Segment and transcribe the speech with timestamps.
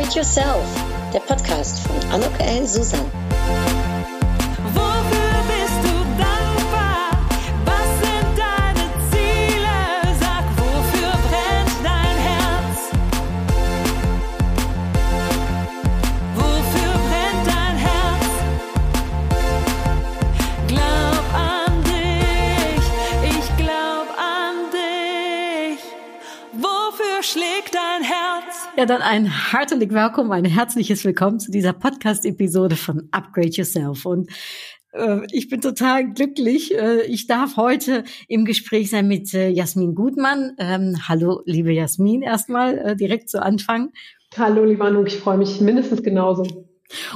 [0.00, 0.64] Upgrade Yourself,
[1.12, 2.66] der Podcast von Anok L.
[2.66, 3.19] Susan.
[28.80, 34.06] Ja, dann ein herzlich Willkommen, ein herzliches Willkommen zu dieser Podcast-Episode von Upgrade Yourself.
[34.06, 34.30] Und
[34.92, 36.74] äh, ich bin total glücklich.
[36.74, 40.52] Äh, ich darf heute im Gespräch sein mit äh, Jasmin Gutmann.
[40.56, 43.90] Ähm, hallo, liebe Jasmin, erstmal direkt zu Anfang.
[44.38, 46.69] Hallo, liebe Anuk, ich freue mich mindestens genauso.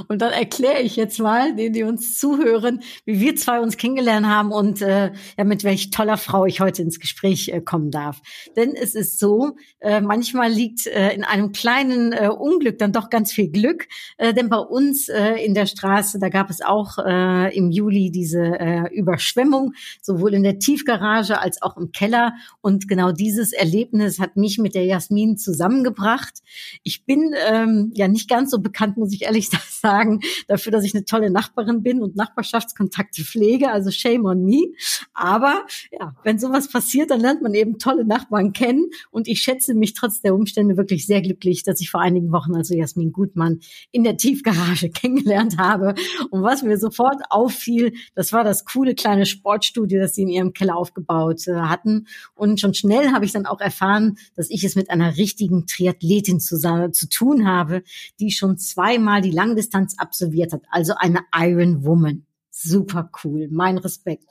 [0.08, 4.26] Und dann erkläre ich jetzt mal, denen, die uns zuhören, wie wir zwei uns kennengelernt
[4.26, 8.20] haben und äh, ja, mit welch toller Frau ich heute ins Gespräch äh, kommen darf.
[8.56, 13.10] Denn es ist so, äh, manchmal liegt äh, in einem kleinen äh, Unglück dann doch
[13.10, 13.86] ganz viel Glück.
[14.16, 18.10] Äh, denn bei uns äh, in der Straße, da gab es auch äh, im Juli
[18.10, 22.34] diese äh, Überschwemmung, sowohl in der Tiefgarage als auch im Keller.
[22.60, 26.42] Und genau dieses Erlebnis hat mich mit der Jasmin zusammengebracht.
[26.82, 30.84] Ich bin ähm, ja nicht ganz so bekannt, muss ich ehrlich sagen sagen, dafür, dass
[30.84, 34.72] ich eine tolle Nachbarin bin und Nachbarschaftskontakte pflege, also shame on me.
[35.12, 39.74] Aber ja, wenn sowas passiert, dann lernt man eben tolle Nachbarn kennen und ich schätze
[39.74, 43.60] mich trotz der Umstände wirklich sehr glücklich, dass ich vor einigen Wochen also Jasmin Gutmann
[43.90, 45.94] in der Tiefgarage kennengelernt habe.
[46.30, 50.52] Und was mir sofort auffiel, das war das coole kleine Sportstudio, das sie in ihrem
[50.52, 52.06] Keller aufgebaut äh, hatten.
[52.34, 56.40] Und schon schnell habe ich dann auch erfahren, dass ich es mit einer richtigen Triathletin
[56.40, 57.82] zusammen, zu tun habe,
[58.20, 63.48] die schon zweimal die lange Langdistanz absolviert hat, also eine Iron Woman super cool.
[63.50, 64.28] Mein Respekt.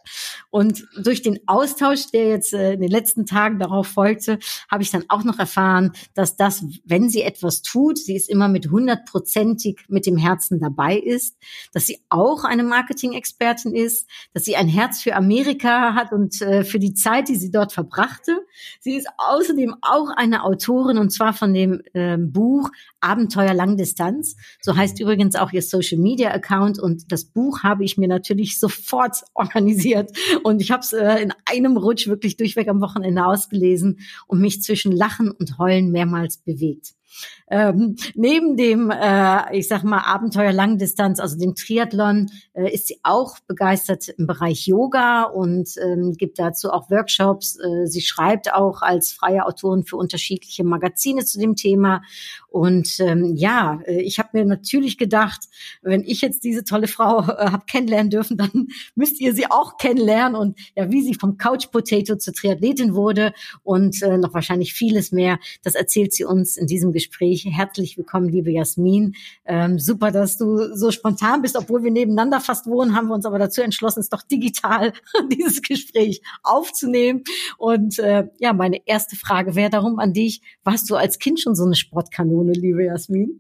[0.49, 4.39] Und durch den Austausch, der jetzt äh, in den letzten Tagen darauf folgte,
[4.71, 8.47] habe ich dann auch noch erfahren, dass das, wenn sie etwas tut, sie ist immer
[8.47, 11.37] mit hundertprozentig mit dem Herzen dabei ist,
[11.73, 16.63] dass sie auch eine Marketing-Expertin ist, dass sie ein Herz für Amerika hat und äh,
[16.63, 18.39] für die Zeit, die sie dort verbrachte.
[18.79, 22.69] Sie ist außerdem auch eine Autorin und zwar von dem äh, Buch
[23.01, 24.37] Abenteuer Langdistanz.
[24.61, 28.59] So heißt übrigens auch ihr Social Media Account und das Buch habe ich mir natürlich
[28.59, 30.11] sofort organisiert.
[30.43, 34.61] Und ich habe es äh, in einem Rutsch wirklich durchweg am Wochenende ausgelesen und mich
[34.61, 36.93] zwischen Lachen und Heulen mehrmals bewegt.
[37.49, 42.99] Ähm, neben dem, äh, ich sag mal, Abenteuer Langdistanz, also dem Triathlon, äh, ist sie
[43.03, 47.57] auch begeistert im Bereich Yoga und ähm, gibt dazu auch Workshops.
[47.59, 52.01] Äh, sie schreibt auch als freie Autorin für unterschiedliche Magazine zu dem Thema.
[52.53, 55.45] Und ähm, ja, äh, ich habe mir natürlich gedacht,
[55.81, 59.77] wenn ich jetzt diese tolle Frau äh, habe kennenlernen dürfen, dann müsst ihr sie auch
[59.77, 64.75] kennenlernen und ja, wie sie vom Couch Potato zur Triathletin wurde und äh, noch wahrscheinlich
[64.75, 65.39] vieles mehr.
[65.63, 67.43] Das erzählt sie uns in diesem Gespräch.
[67.49, 69.15] Herzlich willkommen, liebe Jasmin.
[69.45, 73.25] Ähm, super, dass du so spontan bist, obwohl wir nebeneinander fast wohnen, haben wir uns
[73.25, 74.93] aber dazu entschlossen, es doch digital
[75.31, 77.23] dieses Gespräch aufzunehmen.
[77.57, 81.55] Und äh, ja, meine erste Frage wäre darum an dich: Warst du als Kind schon
[81.55, 83.39] so eine Sportkanone, liebe Jasmin?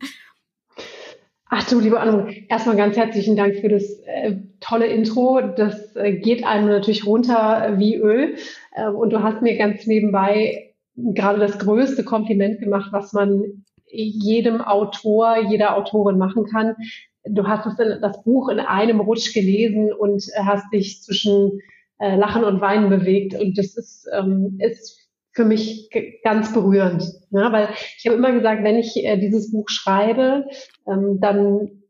[1.55, 5.39] Ach du, liebe Anno, erstmal ganz herzlichen Dank für das äh, tolle Intro.
[5.55, 8.37] Das äh, geht einem natürlich runter äh, wie Öl.
[8.71, 14.61] Äh, und du hast mir ganz nebenbei gerade das größte Kompliment gemacht, was man jedem
[14.61, 16.75] Autor, jeder Autorin machen kann.
[17.23, 21.59] Du hast das, das Buch in einem Rutsch gelesen und hast dich zwischen
[21.99, 23.39] äh, Lachen und Weinen bewegt.
[23.39, 25.02] Und das ist, ähm, ist
[25.33, 25.89] für mich
[26.23, 27.03] ganz berührend.
[27.31, 30.45] Ja, weil ich habe immer gesagt, wenn ich äh, dieses Buch schreibe,
[30.87, 31.83] ähm, dann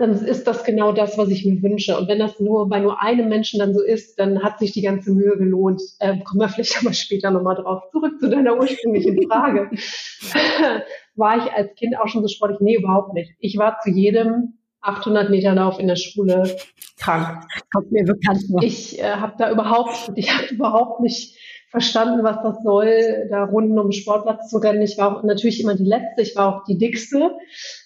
[0.00, 1.96] dann ist das genau das, was ich mir wünsche.
[1.98, 4.82] Und wenn das nur bei nur einem Menschen dann so ist, dann hat sich die
[4.82, 5.80] ganze Mühe gelohnt.
[5.98, 7.82] Äh, kommen wir vielleicht aber später nochmal drauf.
[7.92, 9.70] Zurück zu deiner ursprünglichen Frage.
[11.16, 12.60] war ich als Kind auch schon so sportlich?
[12.60, 13.32] Nee, überhaupt nicht.
[13.38, 16.56] Ich war zu jedem 800 Meter Lauf in der Schule
[16.98, 17.44] krank.
[17.72, 18.62] Kommt mir bekannt vor.
[18.62, 21.36] Ich äh, habe da überhaupt, ich habe überhaupt nicht
[21.70, 24.82] verstanden, was das soll, da runden um den Sportplatz zu rennen.
[24.82, 27.30] Ich war auch natürlich immer die Letzte, ich war auch die Dickste.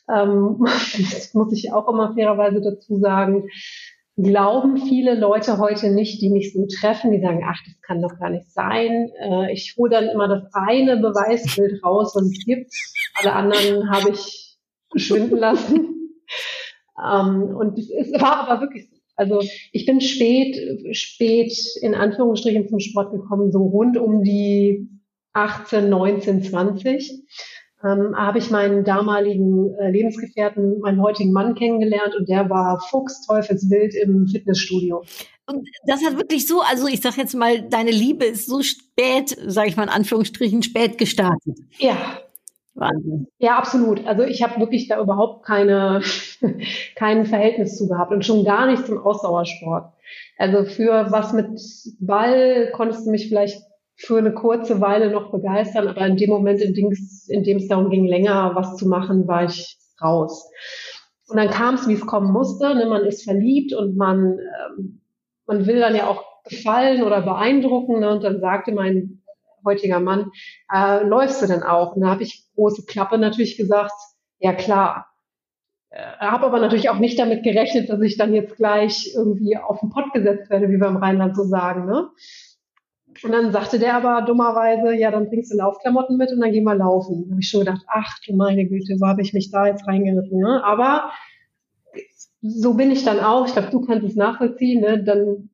[0.08, 3.48] Ähm, das muss ich auch immer fairerweise dazu sagen.
[4.16, 8.16] Glauben viele Leute heute nicht, die mich so treffen, die sagen, ach, das kann doch
[8.18, 9.10] gar nicht sein.
[9.20, 12.72] Äh, ich hole dann immer das eine Beweisbild raus, was es gibt.
[13.16, 14.56] Alle anderen habe ich
[14.96, 15.90] schwinden lassen.
[16.96, 18.93] Ähm, und es war aber wirklich so.
[19.16, 19.40] Also
[19.72, 20.56] ich bin spät,
[20.96, 24.88] spät in Anführungsstrichen zum Sport gekommen, so rund um die
[25.34, 27.24] 18, 19, 20.
[27.84, 33.26] Ähm, habe ich meinen damaligen äh, Lebensgefährten, meinen heutigen Mann kennengelernt und der war Fuchs,
[33.26, 35.04] Teufelswild im Fitnessstudio.
[35.46, 39.36] Und das hat wirklich so, also ich sag jetzt mal, deine Liebe ist so spät,
[39.46, 41.58] sage ich mal in Anführungsstrichen, spät gestartet.
[41.76, 42.20] Ja,
[42.74, 43.28] Wahnsinn.
[43.38, 44.04] Ja, absolut.
[44.06, 46.02] Also ich habe wirklich da überhaupt keine,
[46.96, 49.92] kein Verhältnis zu gehabt und schon gar nicht zum Ausdauersport.
[50.38, 51.60] Also für was mit
[52.00, 53.62] Ball konntest du mich vielleicht
[53.96, 58.06] für eine kurze Weile noch begeistern, aber in dem Moment, in dem, es darum ging,
[58.06, 60.50] länger was zu machen, war ich raus.
[61.28, 62.74] Und dann kam es, wie es kommen musste.
[62.74, 62.86] Ne?
[62.86, 64.38] Man ist verliebt und man,
[64.78, 65.00] ähm,
[65.46, 68.00] man will dann ja auch gefallen oder beeindrucken.
[68.00, 68.10] Ne?
[68.10, 69.22] Und dann sagte mein
[69.64, 70.30] heutiger Mann,
[70.72, 71.96] äh, läufst du denn auch?
[71.96, 73.92] Und da habe ich große Klappe natürlich gesagt,
[74.38, 75.06] ja klar.
[75.90, 79.80] Äh, habe aber natürlich auch nicht damit gerechnet, dass ich dann jetzt gleich irgendwie auf
[79.80, 81.86] den Pott gesetzt werde, wie wir im Rheinland so sagen.
[81.86, 82.08] Ne?
[83.22, 86.64] Und dann sagte der aber dummerweise, ja, dann bringst du Laufklamotten mit und dann gehen
[86.64, 87.24] wir laufen.
[87.26, 89.86] Da habe ich schon gedacht, ach du meine Güte, wo habe ich mich da jetzt
[89.86, 90.40] reingeritten?
[90.40, 90.62] Ne?
[90.64, 91.10] Aber
[92.42, 93.46] so bin ich dann auch.
[93.46, 94.80] Ich glaube, du kannst es nachvollziehen.
[94.80, 95.04] Ne?
[95.04, 95.50] Dann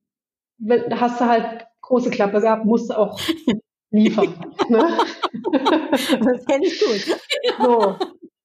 [0.99, 3.21] hast du halt große Klappe gehabt, musst auch
[3.91, 4.35] liefern.
[4.69, 4.85] ne?
[5.93, 7.19] Das kenne ich gut.
[7.61, 7.97] So.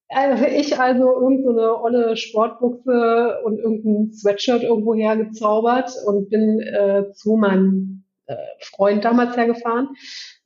[0.10, 7.12] Also ich also irgendeine so olle Sportbuchse und irgendein Sweatshirt irgendwo hergezaubert und bin äh,
[7.14, 9.90] zu meinem äh, Freund damals hergefahren.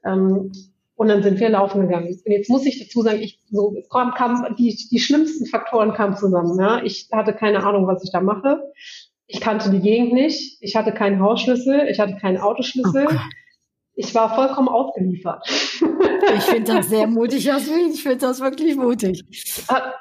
[0.06, 0.52] Ähm,
[0.96, 2.08] und dann sind wir laufen gegangen.
[2.08, 5.94] Und jetzt muss ich dazu sagen, ich so, es kam, kam die, die schlimmsten Faktoren
[5.94, 6.60] kamen zusammen.
[6.60, 6.82] Ja?
[6.84, 8.62] Ich hatte keine Ahnung, was ich da mache.
[9.28, 10.58] Ich kannte die Gegend nicht.
[10.62, 11.88] Ich hatte keinen Hausschlüssel.
[11.90, 13.08] Ich hatte keinen Autoschlüssel.
[13.10, 13.16] Oh
[14.00, 15.46] ich war vollkommen ausgeliefert.
[15.50, 17.92] Ich finde das sehr mutig, Jasmin.
[17.92, 19.26] Ich finde das wirklich mutig.
[19.68, 19.94] Ah,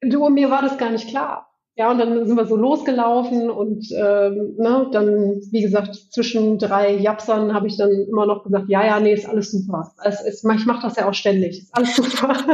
[0.00, 1.48] du, mir war das gar nicht klar.
[1.74, 6.94] Ja, und dann sind wir so losgelaufen und ähm, ne, dann, wie gesagt, zwischen drei
[6.94, 9.92] Japsern habe ich dann immer noch gesagt, ja, ja, nee, ist alles super.
[10.04, 12.28] Es, es, ich mache das ja auch ständig, ist alles super.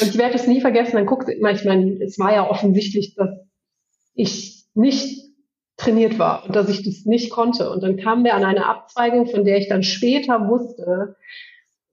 [0.00, 3.30] und ich werde es nie vergessen, dann guckt, ich meine, es war ja offensichtlich, dass
[4.14, 5.27] ich nicht
[5.78, 7.70] trainiert war und dass ich das nicht konnte.
[7.70, 11.16] Und dann kam der an eine Abzweigung, von der ich dann später wusste,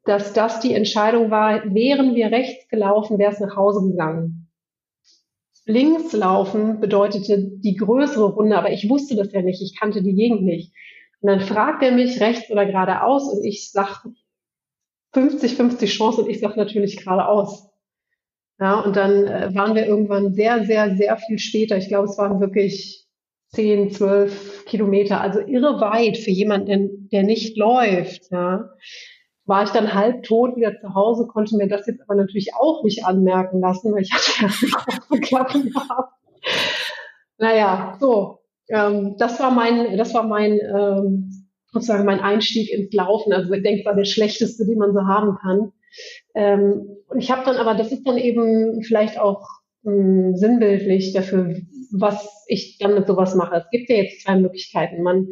[0.04, 4.52] dass das die Entscheidung war, wären wir rechts gelaufen, wäre es nach Hause gegangen.
[5.66, 10.14] Links laufen bedeutete die größere Runde, aber ich wusste das ja nicht, ich kannte die
[10.14, 10.74] Gegend nicht.
[11.22, 14.06] Und dann fragt er mich rechts oder geradeaus und ich sag
[15.14, 17.70] 50, 50 Chance und ich sag natürlich geradeaus.
[18.60, 21.78] Ja, und dann äh, waren wir irgendwann sehr, sehr, sehr viel später.
[21.78, 23.05] Ich glaube, es waren wirklich
[23.50, 28.32] 10, 12 Kilometer, also irre weit für jemanden, der nicht läuft.
[28.32, 28.70] Ja.
[29.46, 32.84] War ich dann halb tot wieder zu Hause, konnte mir das jetzt aber natürlich auch
[32.84, 34.52] nicht anmerken lassen, weil ich hatte
[35.12, 36.14] ja Klappe gehabt.
[37.38, 38.40] Naja, so.
[38.70, 41.32] Ähm, das war mein, das war mein, ähm,
[41.72, 43.34] sozusagen mein Einstieg ins Laufen.
[43.34, 45.72] Also denkbar der schlechteste, den man so haben kann.
[46.34, 49.48] Ähm, und ich habe dann aber, das ist dann eben vielleicht auch
[49.84, 51.56] mh, sinnbildlich dafür,
[52.00, 53.56] was ich dann mit sowas mache.
[53.56, 55.02] Es gibt ja jetzt zwei Möglichkeiten.
[55.02, 55.28] Man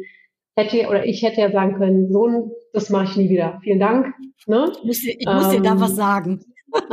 [0.56, 3.60] hätte oder ich hätte ja sagen können, so, das mache ich nie wieder.
[3.62, 4.14] Vielen Dank.
[4.46, 4.72] Ne?
[4.76, 6.44] Ich muss, dir, ich muss ähm, dir da was ähm, sagen.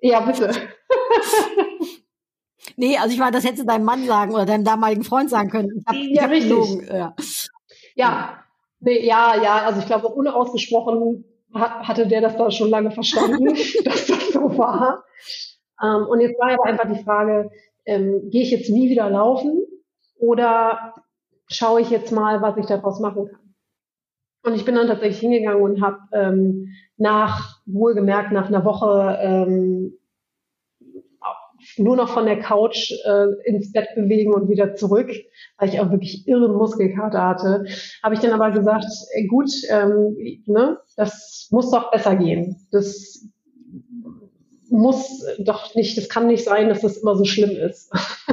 [0.00, 0.50] ja, bitte.
[2.76, 5.50] nee, also ich meine, das hättest du deinem Mann sagen oder deinem damaligen Freund sagen
[5.50, 5.84] können.
[5.86, 6.88] Hab, ja, ich richtig.
[6.88, 7.14] Ja.
[7.94, 8.44] ja.
[8.80, 13.46] Nee, ja, ja, also ich glaube, unausgesprochen hat, hatte der das da schon lange verstanden,
[13.84, 15.04] dass das so war.
[15.82, 17.50] Ähm, und jetzt war aber einfach die Frage,
[17.88, 19.64] ähm, gehe ich jetzt nie wieder laufen
[20.18, 20.94] oder
[21.46, 23.54] schaue ich jetzt mal, was ich daraus machen kann.
[24.44, 29.98] Und ich bin dann tatsächlich hingegangen und habe ähm, nach, wohlgemerkt, nach einer Woche ähm,
[31.76, 35.10] nur noch von der Couch äh, ins Bett bewegen und wieder zurück,
[35.58, 37.64] weil ich auch wirklich irren Muskelkater hatte,
[38.02, 40.16] habe ich dann aber gesagt, äh, gut, ähm,
[40.46, 42.56] ne, das muss doch besser gehen.
[42.70, 43.26] Das
[44.70, 47.90] muss doch nicht, das kann nicht sein, dass das immer so schlimm ist.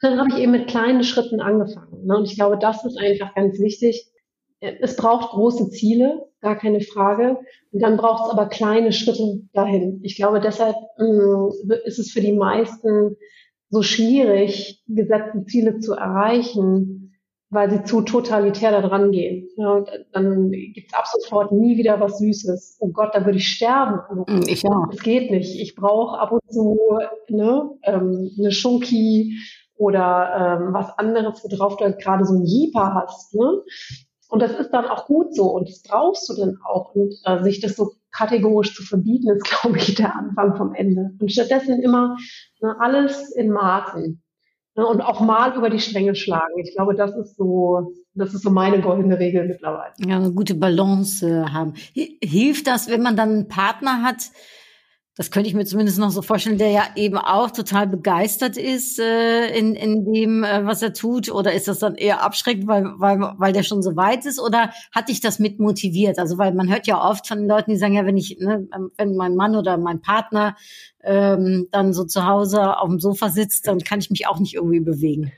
[0.00, 2.06] dann habe ich eben mit kleinen Schritten angefangen.
[2.06, 2.16] Ne?
[2.16, 4.10] Und ich glaube, das ist einfach ganz wichtig.
[4.60, 7.38] Es braucht große Ziele, gar keine Frage.
[7.72, 10.00] Und dann braucht es aber kleine Schritte dahin.
[10.02, 13.16] Ich glaube, deshalb mh, mm, ist es für die meisten
[13.68, 17.05] so schwierig, gesetzte Ziele zu erreichen,
[17.50, 19.48] weil sie zu totalitär da dran gehen.
[19.56, 22.78] Ja, und dann gibt es ab sofort nie wieder was Süßes.
[22.80, 24.00] Oh Gott, da würde ich sterben.
[24.26, 24.88] Mm, ich ja.
[24.90, 25.60] Das geht nicht.
[25.60, 26.78] Ich brauche ab und zu
[27.28, 29.38] ne, ähm, eine Schoki
[29.76, 33.34] oder ähm, was anderes, worauf du halt gerade so ein Jeeper hast.
[33.34, 33.62] Ne?
[34.28, 36.94] Und das ist dann auch gut so und das brauchst du dann auch.
[36.94, 41.10] Und äh, sich das so kategorisch zu verbieten, ist, glaube ich, der Anfang vom Ende.
[41.20, 42.16] Und stattdessen immer
[42.60, 44.22] ne, alles in Maßen.
[44.76, 46.58] Ne, und auch mal über die Stränge schlagen.
[46.62, 49.92] Ich glaube, das ist so, das ist so meine goldene Regel mittlerweile.
[50.06, 51.72] Ja, eine gute Balance äh, haben.
[51.94, 54.30] Hilft das, wenn man dann einen Partner hat,
[55.16, 58.98] Das könnte ich mir zumindest noch so vorstellen, der ja eben auch total begeistert ist
[58.98, 61.32] äh, in, in dem, äh, was er tut.
[61.32, 64.38] Oder ist das dann eher abschreckend, weil, weil, weil der schon so weit ist?
[64.38, 66.18] Oder hat dich das mit motiviert?
[66.18, 68.68] Also weil man hört ja oft von den Leuten, die sagen, ja, wenn ich, ne,
[68.98, 70.54] wenn mein Mann oder mein Partner
[71.02, 74.54] ähm, dann so zu Hause auf dem Sofa sitzt, dann kann ich mich auch nicht
[74.54, 75.32] irgendwie bewegen.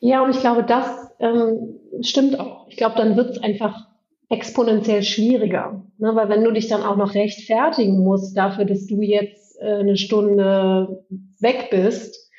[0.00, 0.88] Ja, und ich glaube, das
[1.20, 2.66] ähm, stimmt auch.
[2.68, 3.86] Ich glaube, dann wird es einfach
[4.34, 5.84] exponentiell schwieriger.
[5.98, 6.14] Ne?
[6.14, 9.96] Weil wenn du dich dann auch noch rechtfertigen musst dafür, dass du jetzt äh, eine
[9.96, 11.04] Stunde
[11.40, 12.30] weg bist,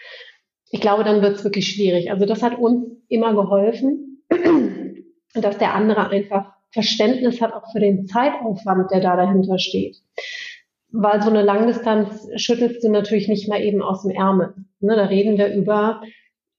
[0.72, 2.12] ich glaube, dann wird es wirklich schwierig.
[2.12, 4.26] Also das hat uns immer geholfen,
[5.34, 9.96] dass der andere einfach Verständnis hat auch für den Zeitaufwand, der da dahinter steht.
[10.92, 14.54] Weil so eine Langdistanz schüttelst du natürlich nicht mal eben aus dem Ärmel.
[14.82, 14.98] Ne?
[14.98, 16.02] Da reden wir über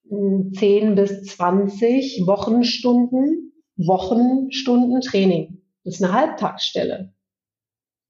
[0.09, 5.63] 10 hm, bis 20 Wochenstunden Wochenstunden Training.
[5.85, 7.13] Das ist eine Halbtagsstelle.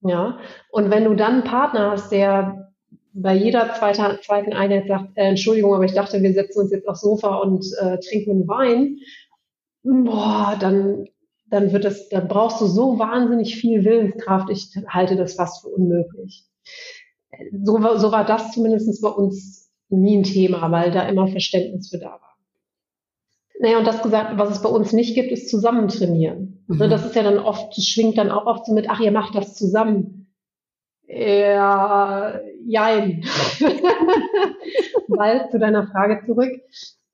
[0.03, 0.39] Ja.
[0.71, 2.73] Und wenn du dann einen Partner hast, der
[3.13, 6.87] bei jeder zweite, zweiten Einheit sagt, äh, Entschuldigung, aber ich dachte, wir setzen uns jetzt
[6.87, 8.99] aufs Sofa und äh, trinken einen Wein,
[9.83, 11.07] boah, dann,
[11.49, 14.51] dann wird das, dann brauchst du so wahnsinnig viel Willenskraft.
[14.51, 16.45] Ich halte das fast für unmöglich.
[17.63, 21.99] So, so war das zumindest bei uns nie ein Thema, weil da immer Verständnis für
[21.99, 22.36] da war.
[23.59, 26.65] Naja, und das gesagt, was es bei uns nicht gibt, ist Zusammentrainieren.
[26.69, 26.91] Ne, mhm.
[26.91, 29.35] Das ist ja dann oft, das schwingt dann auch oft so mit, ach, ihr macht
[29.35, 30.35] das zusammen.
[31.07, 33.25] Ja, jein.
[35.09, 36.53] Weil zu deiner Frage zurück,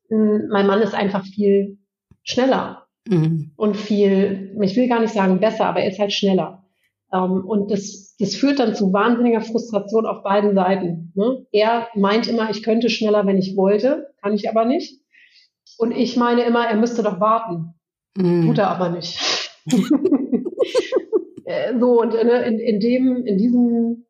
[0.09, 1.79] hm, mein Mann ist einfach viel
[2.23, 3.53] schneller mhm.
[3.57, 6.65] und viel, ich will gar nicht sagen besser, aber er ist halt schneller.
[7.13, 11.13] Ähm, und das, das führt dann zu wahnsinniger Frustration auf beiden Seiten.
[11.15, 11.47] Ne?
[11.53, 15.02] Er meint immer, ich könnte schneller, wenn ich wollte, kann ich aber nicht.
[15.83, 17.75] Und ich meine immer, er müsste doch warten.
[18.17, 18.47] Mm.
[18.47, 19.19] Tut er aber nicht.
[21.45, 24.07] Äh, so, und in, in, in, dem, in diesem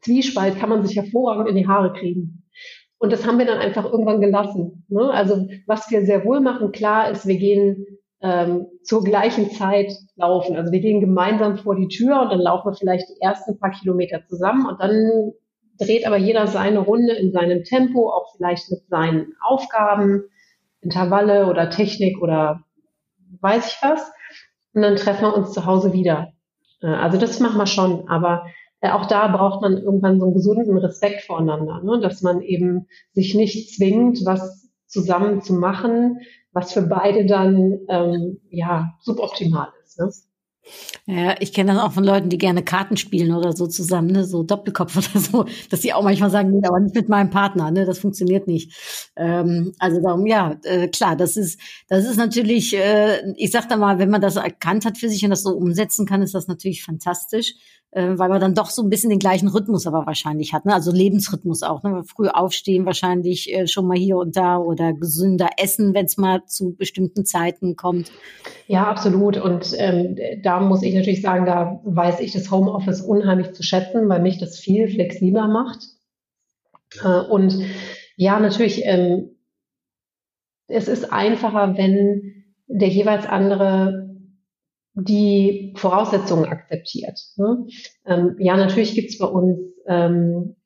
[0.00, 2.42] Zwiespalt kann man sich hervorragend in die Haare kriegen.
[2.98, 4.84] Und das haben wir dann einfach irgendwann gelassen.
[4.88, 5.08] Ne?
[5.12, 7.86] Also was wir sehr wohl machen, klar ist, wir gehen
[8.20, 10.56] ähm, zur gleichen Zeit laufen.
[10.56, 13.70] Also wir gehen gemeinsam vor die Tür und dann laufen wir vielleicht die ersten paar
[13.70, 15.32] Kilometer zusammen und dann
[15.78, 20.24] dreht aber jeder seine Runde in seinem Tempo, auch vielleicht mit seinen Aufgaben.
[20.80, 22.64] Intervalle oder Technik oder
[23.40, 24.10] weiß ich was.
[24.72, 26.32] Und dann treffen wir uns zu Hause wieder.
[26.82, 28.46] Äh, also das machen wir schon, aber
[28.80, 32.00] äh, auch da braucht man irgendwann so einen gesunden Respekt voreinander, ne?
[32.00, 36.20] dass man eben sich nicht zwingt, was zusammen zu machen,
[36.52, 39.98] was für beide dann ähm, ja suboptimal ist.
[39.98, 40.10] Ne?
[41.06, 44.24] Ja, ich kenne das auch von Leuten, die gerne Karten spielen oder so zusammen, ne,
[44.24, 47.70] so Doppelkopf oder so, dass sie auch manchmal sagen, nee, aber nicht mit meinem Partner,
[47.70, 48.72] ne, das funktioniert nicht.
[49.16, 53.76] Ähm, also darum, ja, äh, klar, das ist, das ist natürlich, äh, ich sag da
[53.76, 56.48] mal, wenn man das erkannt hat für sich und das so umsetzen kann, ist das
[56.48, 57.54] natürlich fantastisch
[57.92, 60.74] äh, weil man dann doch so ein bisschen den gleichen Rhythmus aber wahrscheinlich hat, ne?
[60.74, 61.82] also Lebensrhythmus auch.
[61.82, 62.02] Ne?
[62.04, 66.44] Früh aufstehen wahrscheinlich äh, schon mal hier und da oder gesünder essen, wenn es mal
[66.46, 68.10] zu bestimmten Zeiten kommt.
[68.66, 69.36] Ja, absolut.
[69.36, 74.08] Und ähm, da muss ich natürlich sagen, da weiß ich das Homeoffice unheimlich zu schätzen,
[74.08, 75.80] weil mich das viel flexibler macht.
[77.02, 77.58] Äh, und
[78.16, 79.30] ja, natürlich, ähm,
[80.68, 84.05] es ist einfacher, wenn der jeweils andere
[84.96, 87.20] die Voraussetzungen akzeptiert.
[87.36, 87.66] Ne?
[88.06, 90.56] Ähm, ja, natürlich gibt's bei uns ähm,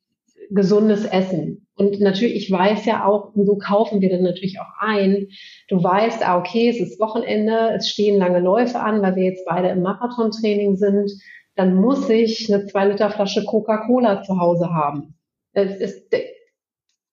[0.51, 1.67] gesundes Essen.
[1.75, 5.29] Und natürlich, ich weiß ja auch, und so kaufen wir dann natürlich auch ein.
[5.69, 9.45] Du weißt, ah, okay, es ist Wochenende, es stehen lange Läufe an, weil wir jetzt
[9.47, 11.11] beide im Marathontraining sind.
[11.57, 15.15] Dann muss ich eine zwei Liter Flasche Coca-Cola zu Hause haben.
[15.53, 16.15] Es ist,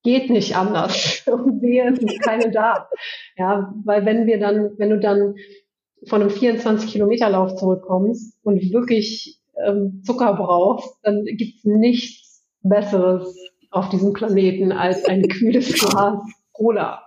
[0.03, 1.24] geht nicht anders.
[1.31, 2.89] Und wehe, es ist keine da.
[3.38, 5.36] Ja, weil wenn wir dann, wenn du dann
[6.06, 13.36] von einem 24 Kilometer Lauf zurückkommst und wirklich ähm, Zucker brauchst, dann gibt's nichts Besseres
[13.72, 16.20] auf diesem Planeten als ein kühles Glas
[16.54, 17.01] Cola.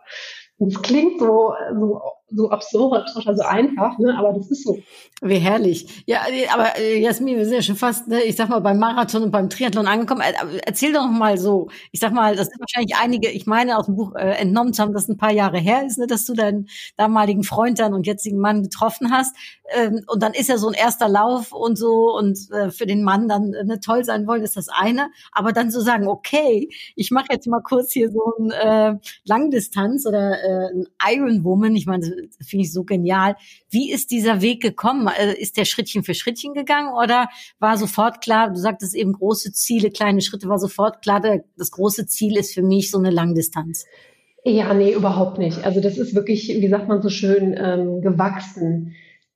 [0.58, 2.00] Und es klingt so, so
[2.32, 4.16] so absurd oder so einfach, ne?
[4.16, 4.78] aber das ist so.
[5.22, 6.02] Wie herrlich.
[6.06, 6.22] Ja,
[6.52, 9.30] aber äh, Jasmin, wir sind ja schon fast, ne, ich sag mal, beim Marathon und
[9.30, 10.22] beim Triathlon angekommen.
[10.64, 13.96] Erzähl doch mal so, ich sag mal, das sind wahrscheinlich einige, ich meine, aus dem
[13.96, 16.68] Buch äh, entnommen zu haben, dass ein paar Jahre her ist, ne, dass du deinen
[16.96, 19.36] damaligen Freund dann und jetzigen Mann getroffen hast.
[19.74, 23.02] Ähm, und dann ist ja so ein erster Lauf und so und äh, für den
[23.02, 25.10] Mann dann äh, ne, toll sein wollen, ist das eine.
[25.32, 28.94] Aber dann so sagen, okay, ich mache jetzt mal kurz hier so ein äh,
[29.24, 33.36] Langdistanz oder äh, ein Iron Woman, ich meine, finde ich so genial.
[33.70, 35.08] Wie ist dieser Weg gekommen?
[35.08, 39.52] Äh, ist der Schrittchen für Schrittchen gegangen oder war sofort klar, du sagtest eben große
[39.52, 41.20] Ziele, kleine Schritte, war sofort klar,
[41.56, 43.84] das große Ziel ist für mich so eine Langdistanz?
[44.44, 45.64] Ja, nee, überhaupt nicht.
[45.64, 48.94] Also das ist wirklich, wie sagt man so schön, ähm, gewachsen.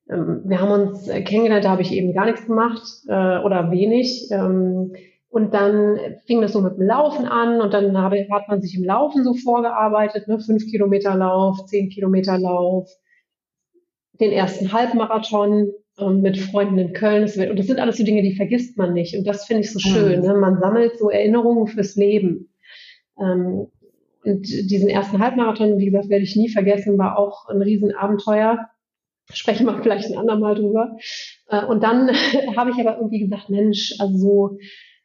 [0.09, 4.29] Ähm, wir haben uns kennengelernt, da habe ich eben gar nichts gemacht äh, oder wenig.
[4.31, 4.93] Ähm,
[5.35, 5.99] Und dann
[6.29, 9.25] fing das so mit dem Laufen an und dann habe, hat man sich im Laufen
[9.25, 10.39] so vorgearbeitet, ne?
[10.39, 12.89] fünf Kilometer Lauf, zehn Kilometer Lauf,
[14.21, 17.25] den ersten Halbmarathon ähm, mit Freunden in Köln.
[17.51, 19.19] Und das sind alles so Dinge, die vergisst man nicht.
[19.19, 20.21] Und das finde ich so schön.
[20.21, 20.25] Mhm.
[20.25, 20.35] Ne?
[20.35, 22.55] Man sammelt so Erinnerungen fürs Leben.
[23.19, 23.67] Ähm,
[24.23, 28.69] und diesen ersten Halbmarathon, wie gesagt, werde ich nie vergessen, war auch ein Riesenabenteuer.
[29.33, 30.97] Sprechen wir vielleicht ein andermal drüber.
[31.49, 32.09] Äh, und dann
[32.57, 34.59] habe ich aber irgendwie gesagt, Mensch, also so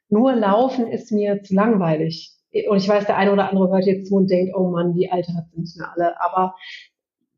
[0.10, 2.34] nur laufen ist mir zu langweilig.
[2.68, 5.12] Und ich weiß, der eine oder andere hört jetzt zu und denkt, oh Mann, die
[5.12, 6.20] Alte hat nicht mehr alle.
[6.22, 6.56] Aber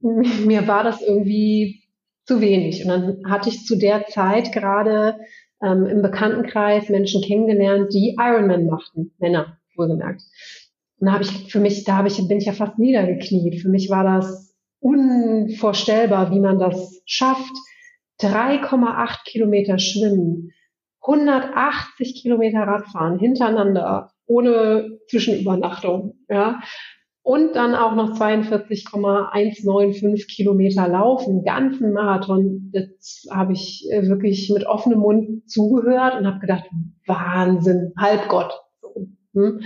[0.02, 1.84] mir war das irgendwie
[2.26, 2.84] zu wenig.
[2.84, 5.20] Und dann hatte ich zu der Zeit gerade
[5.62, 10.22] ähm, im Bekanntenkreis Menschen kennengelernt, die Ironman machten, Männer, wohlgemerkt.
[11.00, 13.62] Und da habe ich für mich, da habe ich, bin ich ja fast niedergekniet.
[13.62, 17.54] Für mich war das unvorstellbar, wie man das schafft.
[18.22, 20.52] 3,8 Kilometer schwimmen,
[21.02, 26.62] 180 Kilometer Radfahren hintereinander, ohne Zwischenübernachtung, ja.
[27.24, 32.72] Und dann auch noch 42,195 Kilometer laufen, ganzen Marathon.
[32.74, 36.64] Das habe ich äh, wirklich mit offenem Mund zugehört und habe gedacht,
[37.06, 38.60] Wahnsinn, Halbgott.
[39.36, 39.62] Hm?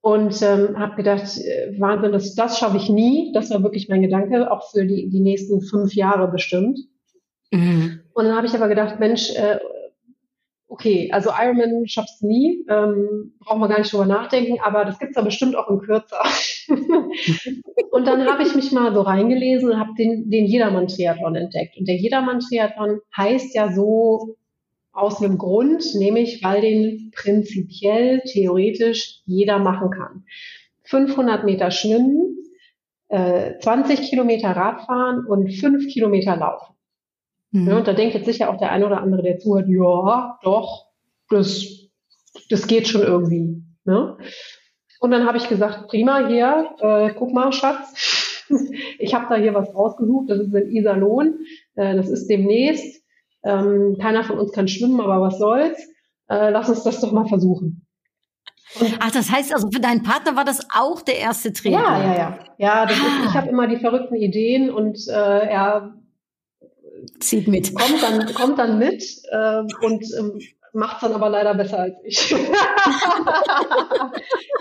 [0.00, 3.32] Und ähm, habe gedacht, äh, Wahnsinn, das, das schaffe ich nie.
[3.34, 6.78] Das war wirklich mein Gedanke, auch für die, die nächsten fünf Jahre bestimmt.
[7.50, 8.00] Mhm.
[8.14, 9.58] Und dann habe ich aber gedacht, Mensch, äh,
[10.68, 14.98] okay, also Ironman schaffst du nie, ähm, brauchen wir gar nicht drüber nachdenken, aber das
[14.98, 16.22] gibt's da bestimmt auch in kürzer.
[17.90, 21.76] und dann habe ich mich mal so reingelesen und habe den, den Jedermann-Triathlon entdeckt.
[21.78, 24.36] Und der Jedermann-Triathlon heißt ja so
[24.92, 30.24] aus einem Grund, nämlich weil den prinzipiell, theoretisch jeder machen kann.
[30.84, 32.38] 500 Meter schwimmen,
[33.08, 36.75] äh, 20 Kilometer Radfahren und 5 Kilometer laufen.
[37.56, 37.68] Mhm.
[37.68, 40.88] Ja, und da denkt jetzt sicher auch der eine oder andere, der zuhört, ja, doch,
[41.30, 41.64] das,
[42.50, 43.62] das geht schon irgendwie.
[43.84, 44.18] Ne?
[45.00, 48.44] Und dann habe ich gesagt, prima, hier, äh, guck mal, Schatz,
[48.98, 51.38] ich habe da hier was rausgesucht, das ist in Iserlohn,
[51.76, 53.02] äh, das ist demnächst.
[53.42, 55.78] Ähm, keiner von uns kann schwimmen, aber was soll's.
[56.28, 57.86] Äh, lass uns das doch mal versuchen.
[58.80, 61.78] Und Ach, das heißt also, für deinen Partner war das auch der erste Trainer?
[61.78, 62.38] Ja, ja, ja.
[62.58, 62.90] Ja, ah.
[62.90, 65.12] ist, ich habe immer die verrückten Ideen und äh,
[65.48, 65.94] er
[67.20, 67.74] zieht mit.
[67.74, 70.40] Kommt dann, kommt dann mit äh, und ähm,
[70.72, 72.30] macht dann aber leider besser als ich.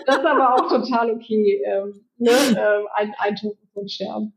[0.06, 1.62] das ist aber auch total okay.
[1.66, 2.32] Ähm, ne?
[2.32, 4.34] ähm, ein, ein Tuch und Scherben.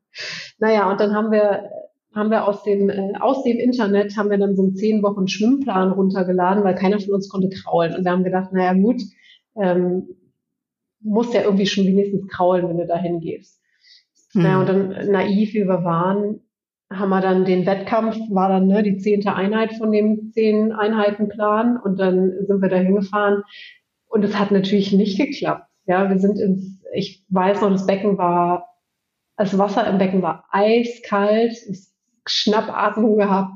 [0.59, 1.71] Naja, und dann haben wir
[2.15, 5.29] haben wir aus dem äh, aus dem Internet haben wir dann so einen zehn Wochen
[5.29, 7.95] Schwimmplan runtergeladen, weil keiner von uns konnte kraulen.
[7.95, 9.01] Und wir haben gedacht, naja gut,
[9.61, 10.09] ähm,
[11.01, 13.61] muss ja irgendwie schon wenigstens kraulen, wenn du da hingehst.
[14.33, 14.43] Hm.
[14.43, 16.41] Naja, und dann naiv, wie wir waren,
[16.90, 21.77] haben wir dann den Wettkampf, war dann ne, die zehnte Einheit von dem zehn Einheitenplan
[21.77, 23.42] und dann sind wir da hingefahren
[24.09, 25.68] und es hat natürlich nicht geklappt.
[25.87, 28.68] Ja, wir sind ins, ich weiß noch, das Becken war,
[29.37, 31.55] das Wasser im Becken war eiskalt,
[32.27, 33.53] Schnappatmung gehabt.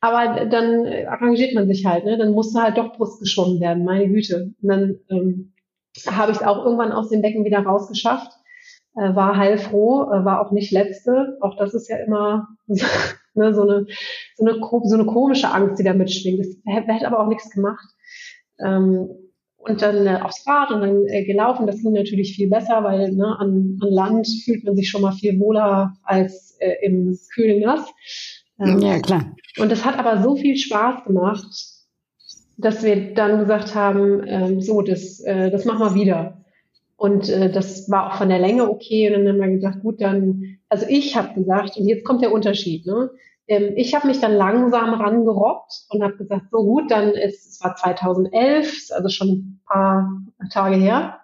[0.00, 2.16] Aber dann arrangiert man sich halt, ne?
[2.16, 4.54] Dann musste halt doch Brust geschwommen werden, meine Güte.
[4.62, 5.52] Und dann ähm,
[6.06, 8.39] habe ich es auch irgendwann aus dem Becken wieder rausgeschafft
[8.96, 11.38] äh, war heilfroh, äh, war auch nicht letzte.
[11.40, 13.86] Auch das ist ja immer ne, so, eine,
[14.36, 16.40] so, eine, so eine komische Angst, die da mitschwingt.
[16.40, 17.86] Das hätte aber auch nichts gemacht.
[18.58, 19.08] Ähm,
[19.62, 21.66] und dann äh, aufs Rad und dann äh, gelaufen.
[21.66, 25.12] Das ging natürlich viel besser, weil ne, an, an Land fühlt man sich schon mal
[25.12, 27.86] viel wohler als äh, im kühlen Nass.
[28.58, 29.34] Ähm, ja, klar.
[29.58, 31.46] Und das hat aber so viel Spaß gemacht,
[32.56, 36.39] dass wir dann gesagt haben, ähm, so, das, äh, das machen wir wieder.
[37.00, 39.08] Und äh, das war auch von der Länge okay.
[39.08, 42.30] Und dann haben wir gesagt, gut, dann, also ich habe gesagt, und jetzt kommt der
[42.30, 43.08] Unterschied, ne?
[43.48, 47.64] Ähm, ich habe mich dann langsam rangerobbt und habe gesagt, so gut, dann ist, es
[47.64, 50.10] war 2011, also schon ein paar
[50.52, 51.20] Tage her.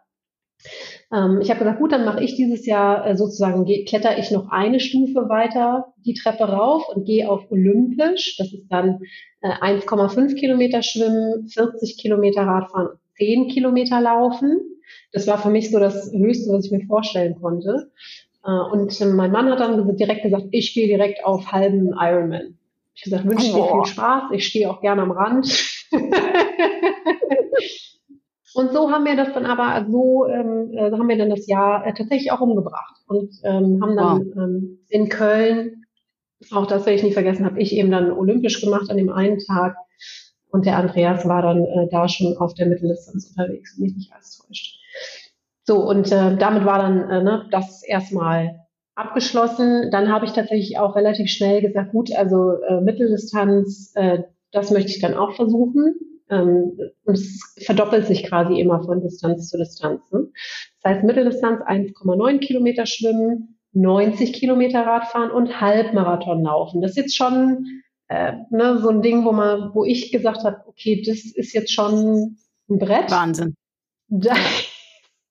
[1.12, 4.49] Ähm, ich habe gesagt, gut, dann mache ich dieses Jahr äh, sozusagen, kletter ich noch
[4.49, 8.39] eine Stufe weiter die Treppe rauf und gehe auf Olympisch.
[8.39, 9.01] Das ist dann
[9.43, 14.76] äh, 1,5 Kilometer Schwimmen, 40 Kilometer Radfahren, 10 Kilometer Laufen.
[15.12, 17.90] Das war für mich so das Höchste, was ich mir vorstellen konnte.
[18.45, 22.59] Äh, und mein Mann hat dann direkt gesagt, ich gehe direkt auf halben Ironman.
[22.95, 25.47] Ich habe gesagt, wünsche dir viel Spaß, ich stehe auch gerne am Rand.
[28.55, 31.87] und so haben wir das dann aber, so ähm, äh, haben wir dann das Jahr
[31.87, 34.37] äh, tatsächlich auch umgebracht und ähm, haben dann wow.
[34.37, 35.85] ähm, in Köln,
[36.53, 39.40] auch das werde ich nie vergessen, habe ich eben dann olympisch gemacht an dem einen
[39.40, 39.77] Tag
[40.51, 44.38] und der Andreas war dann äh, da schon auf der Mitteldistanz unterwegs, mich nicht alles
[44.38, 44.81] täuscht.
[45.66, 48.61] So, und äh, damit war dann äh, ne, das erstmal
[48.94, 49.90] abgeschlossen.
[49.90, 54.90] Dann habe ich tatsächlich auch relativ schnell gesagt, gut, also äh, Mitteldistanz, äh, das möchte
[54.90, 55.96] ich dann auch versuchen.
[56.31, 60.00] Ähm, und es verdoppelt sich quasi immer von Distanz zu Distanz.
[60.12, 60.29] Ne?
[60.83, 66.81] Das heißt, Mitteldistanz 1,9 Kilometer schwimmen, 90 Kilometer Radfahren und Halbmarathon laufen.
[66.81, 70.62] Das ist jetzt schon äh, ne, so ein Ding, wo man, wo ich gesagt habe,
[70.66, 72.37] okay, das ist jetzt schon
[72.70, 73.11] ein Brett.
[73.11, 73.55] Wahnsinn.
[74.09, 74.35] Da,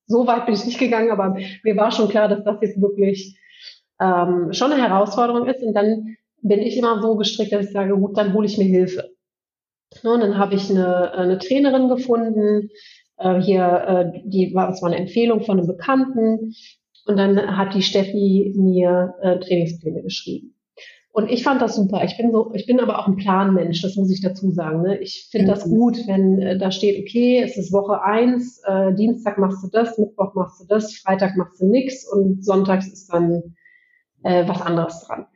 [0.08, 3.38] so weit bin ich nicht gegangen, aber mir war schon klar, dass das jetzt wirklich
[4.00, 5.64] ähm, schon eine Herausforderung ist.
[5.64, 8.66] Und dann bin ich immer so gestrickt, dass ich sage, gut, dann hole ich mir
[8.66, 9.12] Hilfe.
[10.04, 12.70] Und dann habe ich eine, eine Trainerin gefunden,
[13.18, 16.54] äh, hier, äh, die war, das war eine Empfehlung von einem Bekannten.
[17.08, 20.55] Und dann hat die Steffi mir äh, Trainingspläne geschrieben.
[21.16, 22.04] Und ich fand das super.
[22.04, 24.82] Ich bin so, ich bin aber auch ein Planmensch, das muss ich dazu sagen.
[24.82, 24.98] Ne?
[24.98, 25.50] Ich finde mhm.
[25.50, 29.70] das gut, wenn äh, da steht, okay, es ist Woche eins, äh, Dienstag machst du
[29.70, 33.56] das, Mittwoch machst du das, Freitag machst du nichts und sonntags ist dann
[34.24, 35.28] äh, was anderes dran.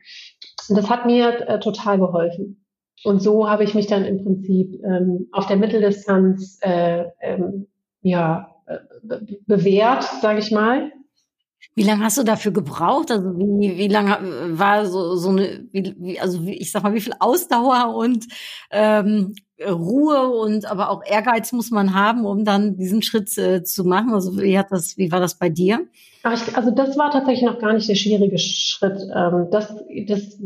[0.68, 2.62] Und das hat mir äh, total geholfen.
[3.02, 7.68] Und so habe ich mich dann im Prinzip ähm, auf der Mitteldistanz äh, ähm,
[8.02, 10.92] ja, äh, be bewährt, sage ich mal.
[11.76, 13.10] Wie lange hast du dafür gebraucht?
[13.10, 16.94] Also wie, wie lange war so, so eine, wie, wie, also wie, ich sag mal,
[16.94, 18.26] wie viel Ausdauer und
[18.70, 23.84] ähm, Ruhe und aber auch Ehrgeiz muss man haben, um dann diesen Schritt äh, zu
[23.84, 24.12] machen?
[24.12, 25.86] Also wie hat das, wie war das bei dir?
[26.32, 29.00] Ich, also das war tatsächlich noch gar nicht der schwierige Schritt.
[29.14, 29.74] Ähm, das,
[30.06, 30.38] das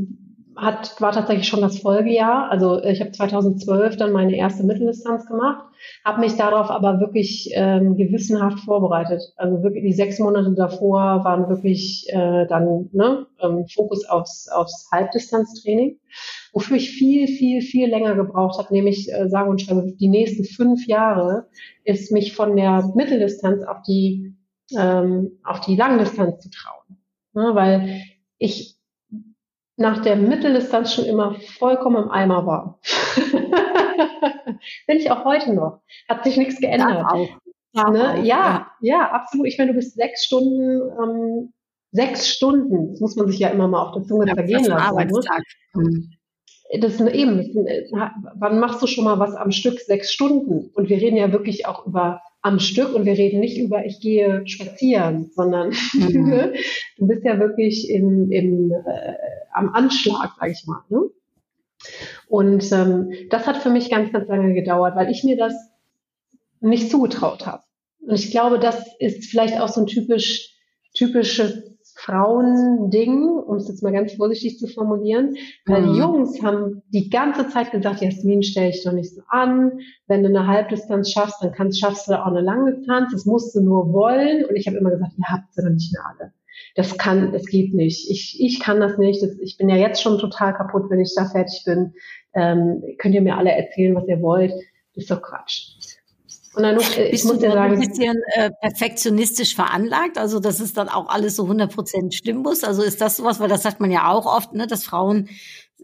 [0.56, 2.50] hat, war tatsächlich schon das Folgejahr.
[2.50, 5.64] Also ich habe 2012 dann meine erste Mitteldistanz gemacht,
[6.04, 9.22] habe mich darauf aber wirklich ähm, gewissenhaft vorbereitet.
[9.36, 14.88] Also wirklich die sechs Monate davor waren wirklich äh, dann ne, ähm, Fokus aufs, aufs
[14.92, 15.98] Halbdistanztraining,
[16.52, 20.44] wofür ich viel, viel, viel länger gebraucht habe, nämlich äh, sage und schreibe, die nächsten
[20.44, 21.48] fünf Jahre
[21.84, 24.34] ist mich von der Mitteldistanz auf die,
[24.76, 26.98] ähm, auf die Langdistanz zu trauen.
[27.36, 28.02] Ne, weil
[28.38, 28.76] ich
[29.76, 32.78] nach der Mitteldistanz schon immer vollkommen im Eimer war.
[34.87, 35.80] Bin ich auch heute noch.
[36.08, 37.04] Hat sich nichts geändert.
[37.06, 37.28] Auch.
[37.72, 38.20] Ja, ne?
[38.22, 39.46] ja, ja, absolut.
[39.48, 41.52] Ich meine, du bist sechs Stunden, ähm,
[41.90, 44.74] sechs Stunden, das muss man sich ja immer mal auf der Zunge ja, zergehen lassen.
[44.74, 44.82] Ne?
[44.82, 45.42] Arbeitstag.
[45.74, 46.10] Mhm.
[46.80, 47.92] Das ist eben, das ist,
[48.37, 49.80] wann machst du schon mal was am Stück?
[49.80, 50.70] Sechs Stunden.
[50.74, 54.00] Und wir reden ja wirklich auch über am Stück und wir reden nicht über, ich
[54.00, 56.52] gehe spazieren, sondern mhm.
[56.98, 59.14] du bist ja wirklich in, in, äh,
[59.54, 60.83] am Anschlag, sage ich mal.
[60.90, 61.09] Ne?
[62.28, 65.54] Und ähm, das hat für mich ganz, ganz lange gedauert, weil ich mir das
[66.61, 67.62] nicht zugetraut habe.
[68.00, 70.54] Und ich glaube, das ist vielleicht auch so ein typisch,
[70.92, 71.73] typisches
[72.04, 75.36] Frauending, um es jetzt mal ganz vorsichtig zu formulieren,
[75.66, 75.92] weil mhm.
[75.92, 79.80] die Jungs haben die ganze Zeit gesagt, Jasmin, stell dich doch nicht so an.
[80.06, 83.12] Wenn du eine Halbdistanz schaffst, dann kannst, schaffst du auch eine Langdistanz.
[83.12, 84.44] Das musst du nur wollen.
[84.44, 86.32] Und ich habe immer gesagt, ihr habt sie doch nicht mehr alle.
[86.76, 88.10] Das kann, das geht nicht.
[88.10, 89.22] Ich, ich kann das nicht.
[89.22, 91.94] Das, ich bin ja jetzt schon total kaputt, wenn ich da fertig bin.
[92.34, 94.52] Ähm, könnt ihr mir alle erzählen, was ihr wollt.
[94.94, 95.74] Das ist doch Quatsch.
[96.56, 100.18] Und dann noch, äh, Bist ich muss du ja sagen, ein bisschen äh, perfektionistisch veranlagt,
[100.18, 102.62] also dass es dann auch alles so 100 Prozent stimmen muss.
[102.62, 105.28] Also ist das sowas, weil das sagt man ja auch oft, ne, dass Frauen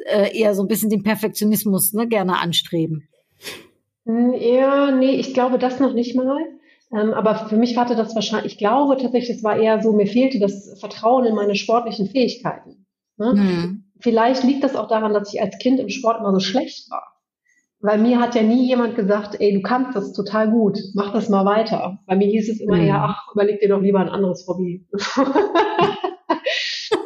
[0.06, 3.09] äh, eher so ein bisschen den Perfektionismus ne, gerne anstreben.
[4.06, 6.38] Hm, ja, nee, ich glaube das noch nicht mal.
[6.92, 10.06] Ähm, aber für mich hatte das wahrscheinlich, ich glaube tatsächlich, es war eher so, mir
[10.06, 12.87] fehlte das Vertrauen in meine sportlichen Fähigkeiten.
[13.16, 13.33] Ne?
[13.33, 13.85] Hm.
[14.00, 17.19] Vielleicht liegt das auch daran, dass ich als Kind im Sport immer so schlecht war.
[17.83, 21.31] Weil mir hat ja nie jemand gesagt, ey, du kannst das total gut, mach das
[21.31, 21.99] mal weiter.
[22.07, 22.83] Bei mir hieß es immer mhm.
[22.83, 24.87] eher, ach, überleg dir doch lieber ein anderes Hobby.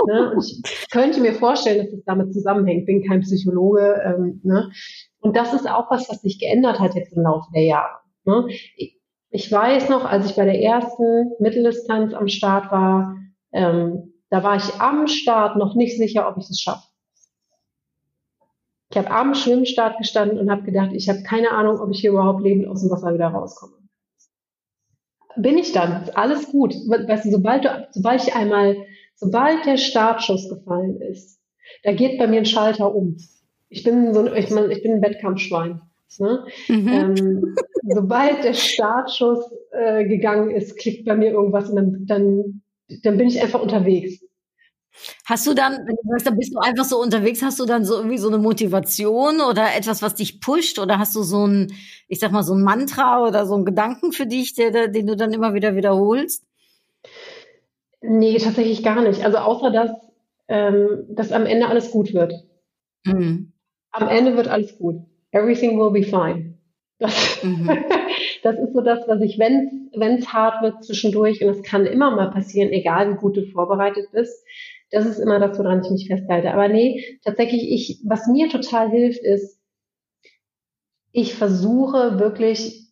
[0.06, 0.32] ne?
[0.32, 2.86] Und ich könnte mir vorstellen, dass es damit zusammenhängt.
[2.86, 4.02] Bin kein Psychologe.
[4.04, 4.70] Ähm, ne?
[5.20, 7.98] Und das ist auch was, was sich geändert hat jetzt im Laufe der Jahre.
[8.24, 8.48] Ne?
[8.76, 13.16] Ich, ich weiß noch, als ich bei der ersten Mitteldistanz am Start war,
[13.52, 16.88] ähm, da war ich am Start noch nicht sicher, ob ich es schaffe.
[18.94, 22.10] Ich habe am Schwimmstart gestanden und habe gedacht, ich habe keine Ahnung, ob ich hier
[22.10, 23.72] überhaupt lebend aus dem Wasser wieder rauskomme.
[25.34, 26.74] Bin ich dann, alles gut.
[26.86, 28.76] Weißt du, sobald, du, sobald ich einmal,
[29.16, 31.40] sobald der Startschuss gefallen ist,
[31.82, 33.16] da geht bei mir ein Schalter um.
[33.68, 35.80] Ich bin so ein, ich, mein, ich bin ein Wettkampfschwein.
[36.20, 36.46] Ne?
[36.68, 36.88] Mhm.
[36.88, 37.56] Ähm,
[37.88, 42.62] sobald der Startschuss äh, gegangen ist, klickt bei mir irgendwas und dann, dann,
[43.02, 44.23] dann bin ich einfach unterwegs.
[45.24, 47.84] Hast du dann, wenn du sagst, dann bist du einfach so unterwegs, hast du dann
[47.84, 50.78] so irgendwie so eine Motivation oder etwas, was dich pusht?
[50.78, 51.72] Oder hast du so ein,
[52.08, 55.16] ich sag mal, so ein Mantra oder so einen Gedanken für dich, der, den du
[55.16, 56.44] dann immer wieder wiederholst?
[58.00, 59.24] Nee, tatsächlich gar nicht.
[59.24, 59.90] Also außer dass,
[60.48, 62.32] ähm, dass am Ende alles gut wird.
[63.04, 63.52] Mhm.
[63.90, 64.96] Am Ende wird alles gut.
[65.30, 66.54] Everything will be fine.
[66.98, 67.68] Das, mhm.
[68.42, 72.14] das ist so das, was ich, wenn es hart wird zwischendurch, und es kann immer
[72.14, 74.44] mal passieren, egal wie gut du vorbereitet bist,
[74.90, 76.52] das ist immer das, woran ich mich festhalte.
[76.52, 79.60] Aber nee, tatsächlich, ich, was mir total hilft, ist,
[81.12, 82.88] ich versuche wirklich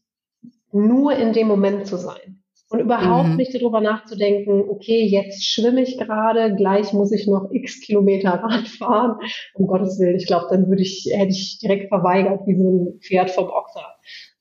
[0.72, 3.36] nur in dem Moment zu sein und überhaupt mhm.
[3.36, 8.66] nicht darüber nachzudenken, okay, jetzt schwimme ich gerade, gleich muss ich noch x Kilometer Rad
[8.66, 9.18] fahren.
[9.54, 13.00] Um Gottes Willen, ich glaube, dann würde ich, hätte ich direkt verweigert, wie so ein
[13.00, 13.86] Pferd vom Ochser.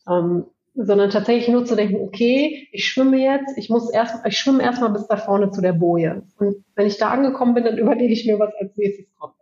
[0.10, 4.64] Ähm, sondern tatsächlich nur zu denken, okay, ich schwimme jetzt, ich muss erst, ich schwimme
[4.64, 6.24] erstmal bis da vorne zu der Boje.
[6.40, 9.36] Und wenn ich da angekommen bin, dann überlege ich mir, was als nächstes kommt.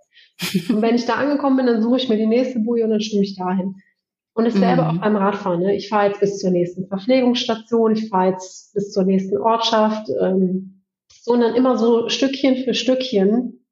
[0.70, 3.02] Und wenn ich da angekommen bin, dann suche ich mir die nächste Boje und dann
[3.02, 3.76] schwimme ich dahin.
[4.34, 4.88] Und dasselbe mhm.
[4.88, 5.60] auch beim Radfahren.
[5.60, 5.76] Ne?
[5.76, 10.84] Ich fahre jetzt bis zur nächsten Verpflegungsstation, ich fahre jetzt bis zur nächsten Ortschaft, ähm,
[11.22, 13.66] sondern immer so Stückchen für Stückchen,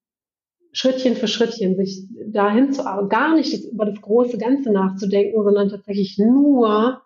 [0.74, 5.70] Schrittchen für Schrittchen, sich dahin zu, aber gar nicht über das große Ganze nachzudenken, sondern
[5.70, 7.02] tatsächlich nur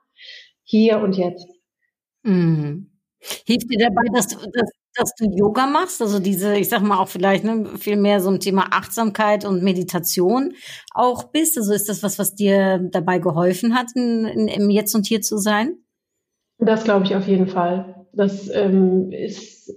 [0.71, 1.47] hier und jetzt.
[2.23, 2.89] Mhm.
[3.45, 7.07] Hilft dir dabei, dass, dass, dass du Yoga machst, also diese, ich sag mal auch
[7.07, 10.53] vielleicht ne, viel mehr so ein Thema Achtsamkeit und Meditation
[10.95, 11.57] auch bist.
[11.57, 15.21] Also ist das was, was dir dabei geholfen hat, in, in, im Jetzt und Hier
[15.21, 15.77] zu sein?
[16.57, 18.07] Das glaube ich auf jeden Fall.
[18.13, 19.71] Das ähm, ist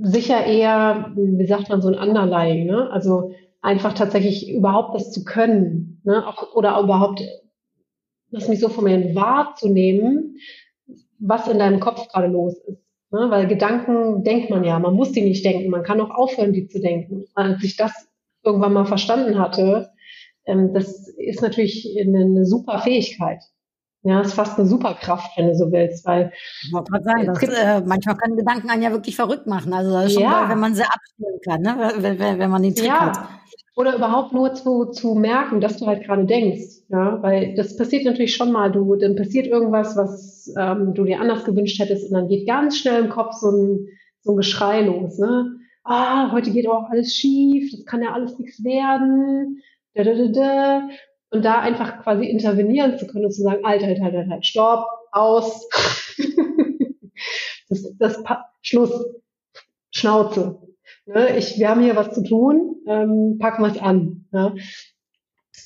[0.00, 2.90] sicher eher, wie sagt man, so ein Underlying, ne?
[2.90, 6.26] Also einfach tatsächlich überhaupt das zu können, ne?
[6.26, 7.22] Auch, oder überhaupt,
[8.30, 10.36] das mich so von mir wahrzunehmen,
[11.18, 12.82] was in deinem Kopf gerade los ist.
[13.10, 13.26] Ne?
[13.30, 16.68] Weil Gedanken denkt man ja, man muss die nicht denken, man kann auch aufhören, die
[16.68, 17.24] zu denken.
[17.34, 18.08] Als ich das
[18.44, 19.90] irgendwann mal verstanden hatte,
[20.46, 23.42] ähm, das ist natürlich eine, eine super Fähigkeit.
[24.02, 27.42] Ja, ist fast eine Superkraft, wenn du so willst, weil ich wollte gerade sagen, das,
[27.42, 29.72] äh, manchmal können Gedanken einen ja wirklich verrückt machen.
[29.72, 30.40] Also das ist schon ja.
[30.40, 31.92] toll, wenn man sie abspielen kann, ne?
[31.98, 33.06] wenn, wenn, wenn man den Trick ja.
[33.06, 33.28] hat.
[33.78, 36.82] Oder überhaupt nur zu, zu merken, dass du halt gerade denkst.
[36.88, 38.72] Ja, weil das passiert natürlich schon mal.
[38.72, 42.76] Du, dann passiert irgendwas, was ähm, du dir anders gewünscht hättest, und dann geht ganz
[42.76, 43.86] schnell im Kopf so ein,
[44.22, 45.18] so ein Geschrei los.
[45.18, 45.60] Ne?
[45.84, 49.62] Ah, heute geht auch alles schief, das kann ja alles nichts werden.
[49.94, 50.88] Da, da, da, da.
[51.30, 54.44] Und da einfach quasi intervenieren zu können und zu sagen, halt, halt, halt, halt, halt,
[54.44, 55.68] stopp, aus.
[57.68, 58.24] das, das,
[58.60, 59.06] Schluss,
[59.92, 60.67] Schnauze.
[61.08, 61.36] Ne?
[61.38, 64.26] Ich, wir haben hier was zu tun, ähm, packen wir es an.
[64.30, 64.54] Ne?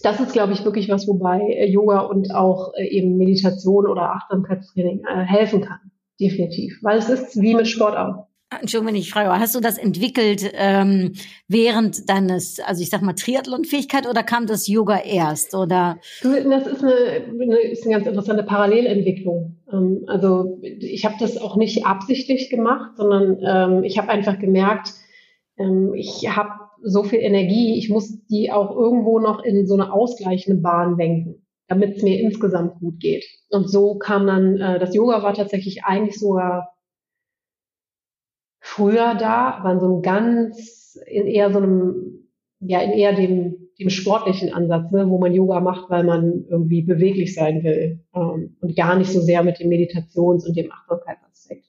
[0.02, 4.14] Das ist, glaube ich, wirklich was, wobei äh, Yoga und auch äh, eben Meditation oder
[4.14, 5.78] Achtsamkeitstraining äh, helfen kann.
[6.20, 6.78] Definitiv.
[6.83, 8.26] Weil es ist wie mit Sport auch.
[8.61, 11.14] Entschuldigung, wenn ich frage, hast du das entwickelt ähm,
[11.48, 15.98] während deines, also ich sag mal Triathlon-Fähigkeit oder kam das Yoga erst oder?
[16.22, 19.57] Das ist eine, eine, ist eine ganz interessante Parallelentwicklung.
[19.72, 24.92] Ähm, also ich habe das auch nicht absichtlich gemacht, sondern ähm, ich habe einfach gemerkt,
[25.59, 26.51] ähm, ich habe
[26.83, 31.47] so viel Energie, ich muss die auch irgendwo noch in so eine ausgleichende Bahn lenken,
[31.69, 33.25] damit es mir insgesamt gut geht.
[33.51, 36.75] Und so kam dann, äh, das Yoga war tatsächlich eigentlich sogar
[38.61, 42.29] früher da, aber in so einem ganz, in eher so einem,
[42.61, 46.83] ja, in eher dem, dem sportlichen Ansatz, ne, wo man Yoga macht, weil man irgendwie
[46.83, 51.67] beweglich sein will ähm, und gar nicht so sehr mit dem Meditations- und dem Achtsamkeitsaspekt.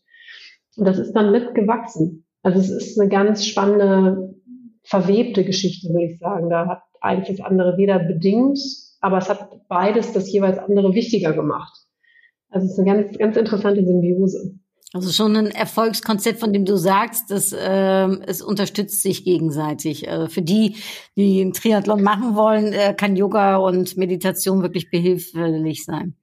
[0.78, 2.23] Und das ist dann mitgewachsen.
[2.44, 4.36] Also es ist eine ganz spannende,
[4.84, 6.50] verwebte Geschichte, würde ich sagen.
[6.50, 8.60] Da hat eins das andere weder bedingt,
[9.00, 11.74] aber es hat beides das jeweils andere wichtiger gemacht.
[12.50, 14.60] Also es ist eine ganz, ganz interessante Symbiose.
[14.94, 20.08] Also schon ein Erfolgskonzept, von dem du sagst, dass äh, es unterstützt sich gegenseitig.
[20.08, 20.76] Also für die,
[21.16, 26.16] die einen Triathlon machen wollen, äh, kann Yoga und Meditation wirklich behilflich sein.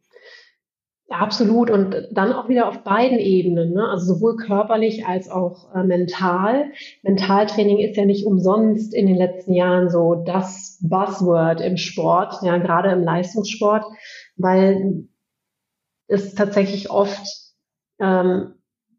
[1.11, 3.89] Absolut und dann auch wieder auf beiden Ebenen, ne?
[3.89, 6.71] also sowohl körperlich als auch äh, mental.
[7.03, 12.59] Mentaltraining ist ja nicht umsonst in den letzten Jahren so das Buzzword im Sport, ja
[12.59, 13.85] gerade im Leistungssport,
[14.37, 15.09] weil
[16.07, 17.27] es tatsächlich oft
[17.99, 18.55] ähm,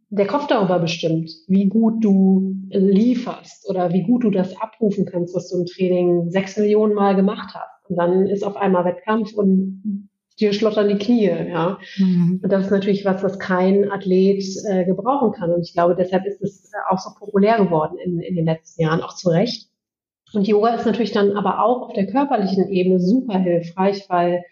[0.10, 5.34] der Kopf darüber bestimmt, wie gut du lieferst oder wie gut du das abrufen kannst,
[5.34, 7.90] was du im Training sechs Millionen Mal gemacht hast.
[7.90, 10.10] Und dann ist auf einmal Wettkampf und
[10.42, 11.78] dir schlottern die Knie, ja.
[11.98, 12.40] Mhm.
[12.44, 15.52] Und das ist natürlich was, was kein Athlet äh, gebrauchen kann.
[15.52, 19.02] Und ich glaube, deshalb ist es auch so populär geworden in, in den letzten Jahren,
[19.02, 19.70] auch zu Recht.
[20.34, 24.44] Und Yoga ist natürlich dann aber auch auf der körperlichen Ebene super hilfreich, weil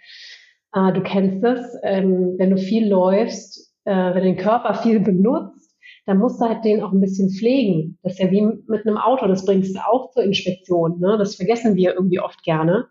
[0.74, 5.00] äh, du kennst es, ähm, wenn du viel läufst, äh, wenn du den Körper viel
[5.00, 5.76] benutzt,
[6.06, 7.98] dann musst du halt den auch ein bisschen pflegen.
[8.04, 11.00] Das ist ja wie mit einem Auto, das bringst du auch zur Inspektion.
[11.00, 11.18] Ne?
[11.18, 12.88] Das vergessen wir irgendwie oft gerne.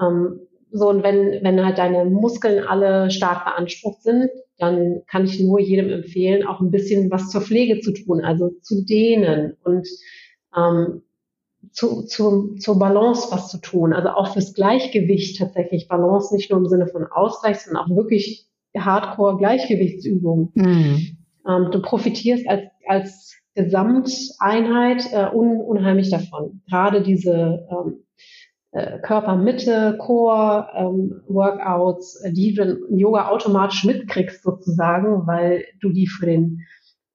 [0.00, 5.40] Ähm, so, und wenn, wenn halt deine Muskeln alle stark beansprucht sind, dann kann ich
[5.40, 9.86] nur jedem empfehlen, auch ein bisschen was zur Pflege zu tun, also zu dehnen und
[10.56, 11.02] ähm,
[11.72, 13.92] zu, zu, zur Balance was zu tun.
[13.92, 15.88] Also auch fürs Gleichgewicht tatsächlich.
[15.88, 20.50] Balance nicht nur im Sinne von Ausgleich, sondern auch wirklich Hardcore-Gleichgewichtsübungen.
[20.54, 21.16] Mhm.
[21.48, 26.62] Ähm, du profitierst als, als Gesamteinheit äh, un, unheimlich davon.
[26.68, 28.45] Gerade diese ähm, äh,
[29.02, 36.06] Körpermitte, Core, ähm, Workouts, äh, die du im Yoga automatisch mitkriegst sozusagen, weil du die
[36.06, 36.60] für den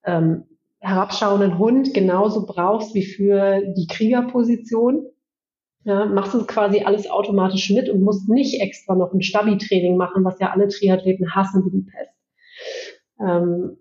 [0.05, 0.45] ähm,
[0.79, 5.05] herabschauenden Hund genauso brauchst wie für die Kriegerposition.
[5.83, 10.23] Ja, machst du quasi alles automatisch mit und musst nicht extra noch ein Stabi-Training machen,
[10.23, 12.11] was ja alle Triathleten hassen wie die Pest.
[13.19, 13.77] Ähm,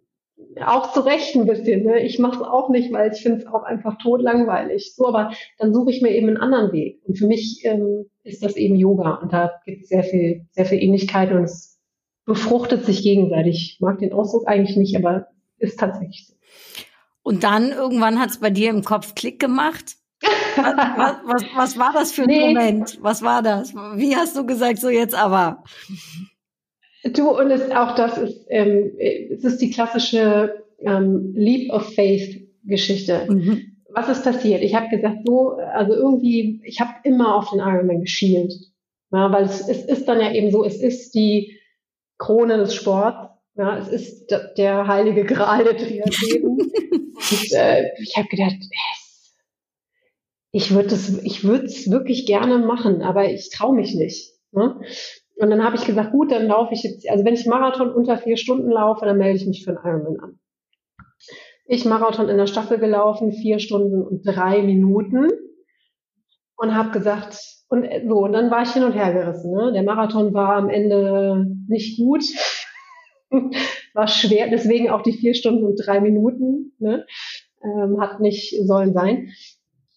[0.64, 1.84] auch zu Recht ein bisschen.
[1.84, 2.00] Ne?
[2.00, 4.94] Ich mache es auch nicht, weil ich finde es auch einfach totlangweilig.
[4.94, 7.00] So, aber dann suche ich mir eben einen anderen Weg.
[7.04, 9.14] Und für mich ähm, ist das eben Yoga.
[9.16, 11.78] Und da gibt es sehr viel, sehr viel Ähnlichkeit und es
[12.24, 13.74] befruchtet sich gegenseitig.
[13.74, 15.26] Ich mag den Ausdruck eigentlich nicht, aber
[15.58, 16.34] ist tatsächlich so.
[17.22, 21.92] Und dann irgendwann hat es bei dir im Kopf Klick gemacht was, was, was, war
[21.92, 22.54] das für ein nee.
[22.54, 22.98] Moment?
[23.00, 23.74] Was war das?
[23.74, 25.64] Wie hast du gesagt, so jetzt aber?
[27.04, 32.48] Du, und es, auch das ist, ähm, es ist die klassische ähm, Leap of Faith
[32.64, 33.26] Geschichte.
[33.28, 33.76] Mhm.
[33.90, 34.62] Was ist passiert?
[34.62, 38.52] Ich habe gesagt, so, also irgendwie, ich habe immer auf den Ironman geschielt.
[39.12, 41.58] Ja, weil es, es ist dann ja eben so, es ist die
[42.18, 43.28] Krone des Sports.
[43.56, 46.50] Ja, es ist der heilige Gral der Triathleten.
[46.50, 48.56] und äh, ich habe gedacht,
[50.52, 54.34] ich würde es ich würde es wirklich gerne machen, aber ich traue mich nicht.
[54.52, 54.80] Ne?
[55.40, 58.18] Und dann habe ich gesagt, gut, dann laufe ich jetzt, also wenn ich Marathon unter
[58.18, 60.38] vier Stunden laufe, dann melde ich mich für einen Ironman an.
[61.64, 65.28] Ich Marathon in der Staffel gelaufen, vier Stunden und drei Minuten
[66.56, 69.52] und habe gesagt, und so, und dann war ich hin und her gerissen.
[69.52, 69.72] Ne?
[69.72, 72.24] Der Marathon war am Ende nicht gut,
[73.94, 77.06] war schwer, deswegen auch die vier Stunden und drei Minuten, ne?
[77.62, 79.32] ähm, hat nicht sollen sein.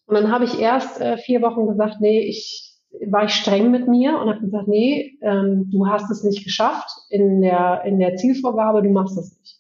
[0.06, 2.73] Und dann habe ich erst äh, vier Wochen gesagt, nee, ich
[3.10, 6.90] war ich streng mit mir und habe gesagt, nee, ähm, du hast es nicht geschafft
[7.10, 9.60] in der, in der Zielvorgabe, du machst es nicht.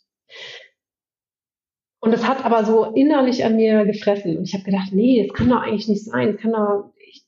[2.00, 4.38] Und es hat aber so innerlich an mir gefressen.
[4.38, 6.34] Und ich habe gedacht, nee, das kann doch eigentlich nicht sein.
[6.34, 7.24] Das kann doch, ich,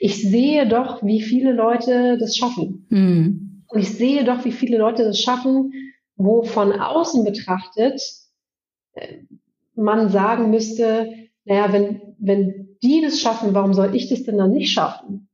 [0.00, 2.86] ich sehe doch, wie viele Leute das schaffen.
[2.88, 3.64] Mhm.
[3.68, 5.72] Und ich sehe doch, wie viele Leute das schaffen,
[6.16, 8.00] wo von außen betrachtet
[8.94, 9.18] äh,
[9.74, 11.12] man sagen müsste,
[11.44, 15.28] naja, wenn, wenn die das schaffen, warum soll ich das denn dann nicht schaffen?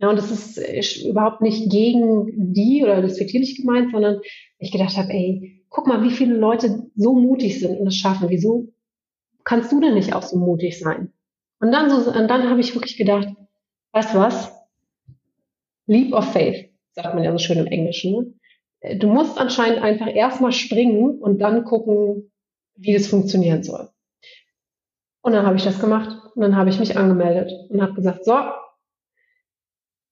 [0.00, 4.20] Ja, und das ist, ist überhaupt nicht gegen die oder das despektierlich gemeint, sondern
[4.58, 8.28] ich gedacht habe, ey, guck mal, wie viele Leute so mutig sind und das schaffen.
[8.28, 8.72] Wieso
[9.44, 11.12] kannst du denn nicht auch so mutig sein?
[11.60, 13.28] Und dann so, dann habe ich wirklich gedacht,
[13.92, 14.52] weißt du was?
[15.86, 18.34] Leap of Faith, sagt man ja so schön im Englischen.
[18.82, 18.96] Ne?
[18.96, 22.30] Du musst anscheinend einfach erstmal springen und dann gucken,
[22.76, 23.88] wie das funktionieren soll.
[25.22, 28.24] Und dann habe ich das gemacht und dann habe ich mich angemeldet und habe gesagt,
[28.24, 28.36] so,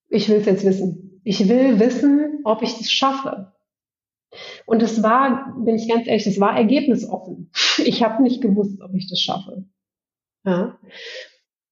[0.09, 1.21] ich will es jetzt wissen.
[1.25, 3.53] Ich will wissen, ob ich das schaffe.
[4.67, 7.51] Und es war, bin ich ganz ehrlich, es war ergebnisoffen.
[7.79, 9.65] Ich habe nicht gewusst, ob ich das schaffe.
[10.45, 10.79] Ja.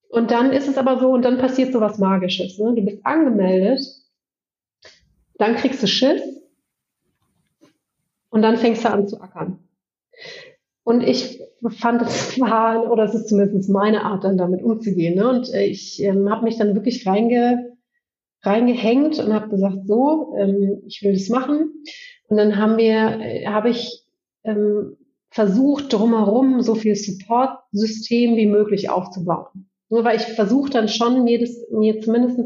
[0.08, 2.58] Und dann ist es aber so, und dann passiert so was Magisches.
[2.58, 2.74] Ne?
[2.74, 3.80] Du bist angemeldet,
[5.34, 6.22] dann kriegst du Schiss
[8.30, 9.69] und dann fängst du an zu ackern.
[10.90, 15.14] Und ich fand, es war, oder es ist zumindest meine Art, dann damit umzugehen.
[15.14, 15.28] Ne?
[15.28, 17.76] Und äh, ich ähm, habe mich dann wirklich reinge,
[18.42, 21.84] reingehängt und habe gesagt, so, ähm, ich will das machen.
[22.26, 24.04] Und dann haben wir, äh, habe ich
[24.42, 24.96] ähm,
[25.30, 29.70] versucht, drumherum so viel Support-System wie möglich aufzubauen.
[29.90, 32.40] Nur weil ich versuche dann schon, mir das, mir zumindest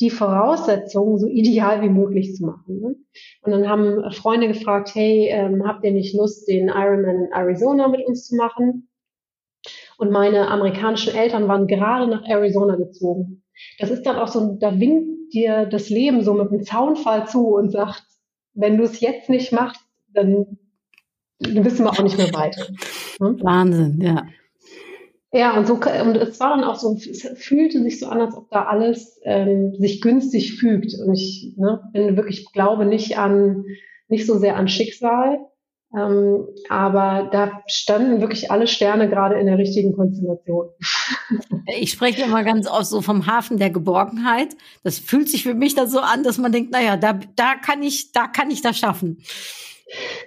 [0.00, 2.80] die Voraussetzungen so ideal wie möglich zu machen.
[2.80, 2.96] Ne?
[3.42, 7.88] Und dann haben Freunde gefragt, hey, ähm, habt ihr nicht Lust, den Ironman in Arizona
[7.88, 8.88] mit uns zu machen?
[9.98, 13.42] Und meine amerikanischen Eltern waren gerade nach Arizona gezogen.
[13.78, 17.54] Das ist dann auch so, da winkt dir das Leben so mit einem Zaunfall zu
[17.54, 18.04] und sagt,
[18.52, 19.80] wenn du es jetzt nicht machst,
[20.12, 20.58] dann
[21.38, 22.66] wissen wir auch nicht mehr weiter.
[23.20, 23.36] Ne?
[23.42, 24.26] Wahnsinn, ja.
[25.36, 28.34] Ja, und so und es war dann auch so, es fühlte sich so an, als
[28.34, 30.94] ob da alles ähm, sich günstig fügt.
[30.98, 33.66] Und ich ne, bin wirklich glaube nicht an,
[34.08, 35.40] nicht so sehr an Schicksal,
[35.94, 40.68] ähm, aber da standen wirklich alle Sterne gerade in der richtigen Konstellation.
[41.78, 44.54] Ich spreche immer ganz oft so vom Hafen der Geborgenheit.
[44.84, 47.82] Das fühlt sich für mich dann so an, dass man denkt, naja, da, da kann
[47.82, 49.18] ich, da kann ich das schaffen.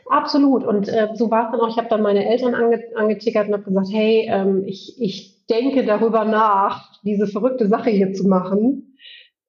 [0.08, 0.64] Absolut.
[0.64, 1.70] Und äh, so war es dann auch.
[1.70, 5.86] Ich habe dann meine Eltern ange angetickert und habe gesagt, hey, ähm, ich, ich denke
[5.86, 8.98] darüber nach, diese verrückte Sache hier zu machen.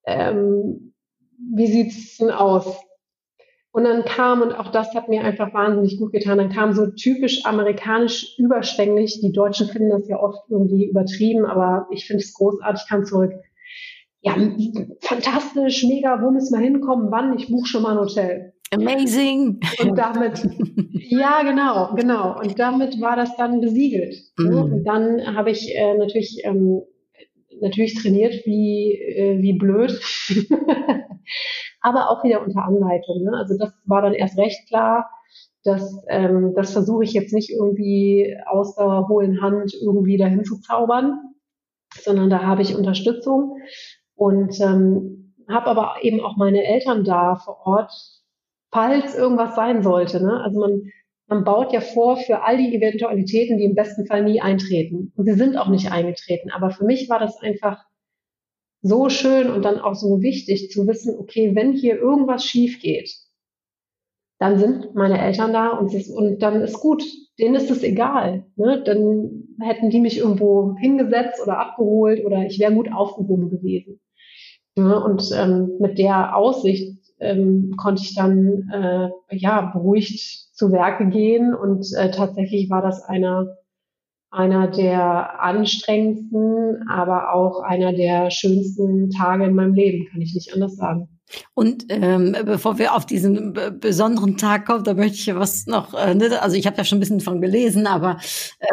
[0.06, 0.94] Ähm,
[1.54, 2.80] wie sieht's denn aus?
[3.72, 6.88] Und dann kam, und auch das hat mir einfach wahnsinnig gut getan, dann kam so
[6.88, 9.20] typisch amerikanisch überschwänglich.
[9.20, 13.32] Die Deutschen finden das ja oft irgendwie übertrieben, aber ich finde es großartig, kam zurück.
[14.22, 14.34] Ja,
[15.00, 17.10] fantastisch, mega, wo müssen wir hinkommen?
[17.12, 17.38] Wann?
[17.38, 18.52] Ich buche schon mal ein Hotel.
[18.72, 19.60] Amazing.
[19.82, 20.46] Und damit,
[20.92, 22.38] ja, genau, genau.
[22.38, 24.16] Und damit war das dann besiegelt.
[24.38, 24.54] Mm.
[24.54, 26.82] Und dann habe ich äh, natürlich ähm,
[27.60, 30.00] natürlich trainiert wie, äh, wie blöd,
[31.80, 33.24] aber auch wieder unter Anleitung.
[33.24, 33.32] Ne?
[33.36, 35.10] Also das war dann erst recht klar.
[35.62, 40.60] dass ähm, das versuche ich jetzt nicht irgendwie aus der hohlen Hand irgendwie dahin zu
[40.60, 41.18] zaubern,
[42.02, 43.56] sondern da habe ich Unterstützung
[44.14, 47.92] und ähm, habe aber eben auch meine Eltern da vor Ort,
[48.72, 50.22] falls irgendwas sein sollte.
[50.22, 50.40] Ne?
[50.42, 50.82] Also man,
[51.26, 55.12] man baut ja vor für all die Eventualitäten, die im besten Fall nie eintreten.
[55.16, 56.50] Und sie sind auch nicht eingetreten.
[56.50, 57.84] Aber für mich war das einfach
[58.82, 63.14] so schön und dann auch so wichtig zu wissen, okay, wenn hier irgendwas schief geht,
[64.38, 67.04] dann sind meine Eltern da und, ist, und dann ist gut.
[67.38, 68.46] Denen ist es egal.
[68.56, 68.82] Ne?
[68.84, 74.00] Dann hätten die mich irgendwo hingesetzt oder abgeholt oder ich wäre gut aufgehoben gewesen.
[74.76, 81.08] Ja, und ähm, mit der Aussicht ähm, konnte ich dann äh, ja beruhigt zu Werke
[81.08, 81.54] gehen.
[81.54, 83.46] Und äh, tatsächlich war das einer
[84.30, 90.54] einer der anstrengendsten, aber auch einer der schönsten Tage in meinem Leben, kann ich nicht
[90.54, 91.08] anders sagen.
[91.54, 96.14] Und ähm, bevor wir auf diesen besonderen Tag kommen, da möchte ich was noch, äh,
[96.14, 98.18] ne, also ich habe ja schon ein bisschen von gelesen, aber
[98.58, 98.66] äh,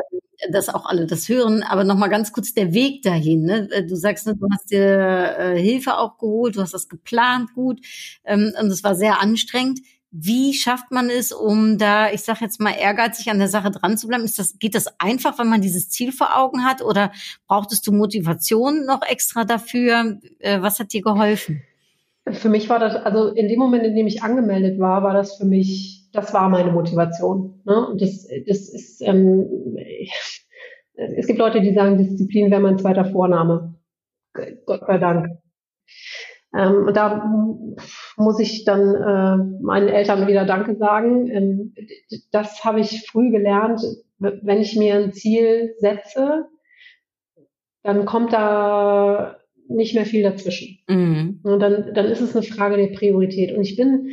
[0.51, 3.43] dass auch alle das hören, aber noch mal ganz kurz der Weg dahin.
[3.43, 3.67] Ne?
[3.87, 7.79] Du sagst, ne, du hast dir äh, Hilfe auch geholt, du hast das geplant gut
[8.23, 9.79] ähm, und es war sehr anstrengend.
[10.19, 13.97] Wie schafft man es, um da, ich sage jetzt mal, ehrgeizig an der Sache dran
[13.97, 14.23] zu bleiben?
[14.23, 17.11] Ist das, geht das einfach, wenn man dieses Ziel vor Augen hat oder
[17.47, 20.17] brauchtest du Motivation noch extra dafür?
[20.39, 21.61] Äh, was hat dir geholfen?
[22.31, 25.37] Für mich war das, also in dem Moment, in dem ich angemeldet war, war das
[25.37, 27.61] für mich, das war meine Motivation.
[27.65, 27.87] Ne?
[27.87, 29.77] Und das, das ist, ähm,
[30.95, 33.75] es gibt Leute, die sagen, Disziplin wäre mein zweiter Vorname.
[34.65, 35.37] Gott sei Dank.
[36.57, 37.23] Ähm, und da
[38.17, 41.29] muss ich dann äh, meinen Eltern wieder Danke sagen.
[41.29, 41.73] Ähm,
[42.31, 43.81] das habe ich früh gelernt.
[44.17, 46.45] Wenn ich mir ein Ziel setze,
[47.83, 49.37] dann kommt da
[49.69, 50.79] nicht mehr viel dazwischen.
[50.87, 51.41] Mhm.
[51.43, 53.55] Und dann, dann ist es eine Frage der Priorität.
[53.55, 54.09] Und ich bin,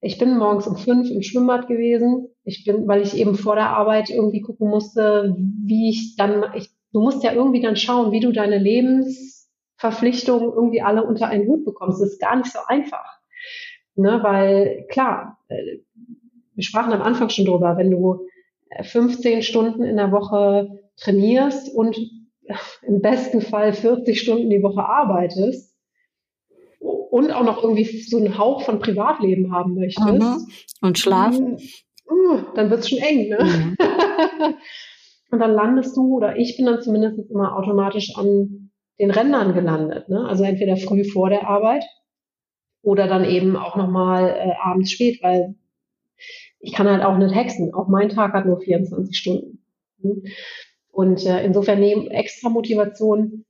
[0.00, 2.28] ich bin morgens um fünf im Schwimmbad gewesen.
[2.44, 6.70] Ich bin, weil ich eben vor der Arbeit irgendwie gucken musste, wie ich dann, ich,
[6.92, 8.58] du musst ja irgendwie dann schauen, wie du deine
[9.76, 12.00] Lebensverpflichtungen irgendwie alle unter einen Hut bekommst.
[12.00, 13.18] Das ist gar nicht so einfach.
[13.94, 15.78] Ne, weil klar, äh,
[16.54, 18.26] wir sprachen am Anfang schon drüber, wenn du
[18.82, 21.96] 15 Stunden in der Woche trainierst und
[22.82, 25.74] im besten Fall 40 Stunden die Woche arbeitest
[26.78, 30.06] und auch noch irgendwie so einen Hauch von Privatleben haben möchtest.
[30.06, 30.46] Mhm.
[30.82, 31.56] Und schlafen.
[32.08, 33.38] Uh, dann wird's schon eng, ne?
[33.40, 33.76] Mhm.
[35.30, 40.08] und dann landest du, oder ich bin dann zumindest immer automatisch an den Rändern gelandet.
[40.08, 40.26] Ne?
[40.26, 41.84] Also entweder früh vor der Arbeit
[42.82, 45.54] oder dann eben auch nochmal äh, abends spät, weil
[46.60, 47.74] ich kann halt auch nicht hexen.
[47.74, 49.62] Auch mein Tag hat nur 24 Stunden.
[49.98, 50.22] Mhm.
[50.90, 53.44] Und äh, insofern neben extra Motivation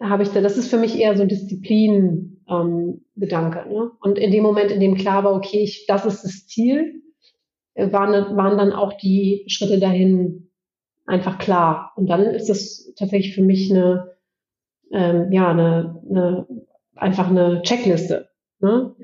[0.00, 3.64] habe ich da, das ist für mich eher so ein Disziplin-Gedanke.
[3.66, 3.92] Ähm, ne?
[4.00, 7.00] Und in dem Moment, in dem klar war, okay, ich, das ist das Ziel,
[7.74, 10.50] äh, waren, waren dann auch die Schritte dahin
[11.06, 11.92] einfach klar.
[11.96, 14.11] Und dann ist das tatsächlich für mich eine,
[14.92, 16.46] ähm, ja, eine, eine,
[16.94, 18.28] einfach eine Checkliste.
[18.60, 18.94] Ne?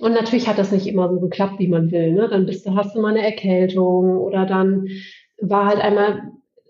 [0.00, 2.12] Und natürlich hat das nicht immer so geklappt, wie man will.
[2.12, 2.28] Ne?
[2.28, 4.88] Dann bist du, hast du mal eine Erkältung oder dann
[5.40, 6.22] war halt einmal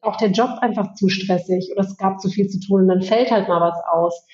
[0.02, 3.02] auch der Job einfach zu stressig oder es gab zu viel zu tun und dann
[3.02, 4.26] fällt halt mal was aus.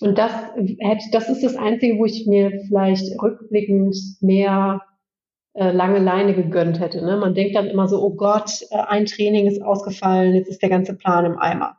[0.00, 0.32] Und das
[1.12, 4.80] das ist das Einzige, wo ich mir vielleicht rückblickend mehr
[5.54, 7.04] äh, lange Leine gegönnt hätte.
[7.04, 7.16] Ne?
[7.16, 10.68] Man denkt dann immer so, oh Gott, äh, ein Training ist ausgefallen, jetzt ist der
[10.68, 11.78] ganze Plan im Eimer.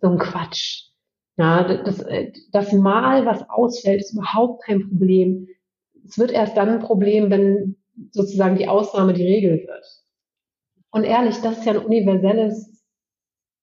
[0.00, 0.90] So ein Quatsch.
[1.36, 5.48] Ja, das, äh, das Mal, was ausfällt, ist überhaupt kein Problem.
[6.06, 7.76] Es wird erst dann ein Problem, wenn
[8.10, 9.84] sozusagen die Ausnahme die Regel wird.
[10.90, 12.84] Und ehrlich, das ist ja ein universelles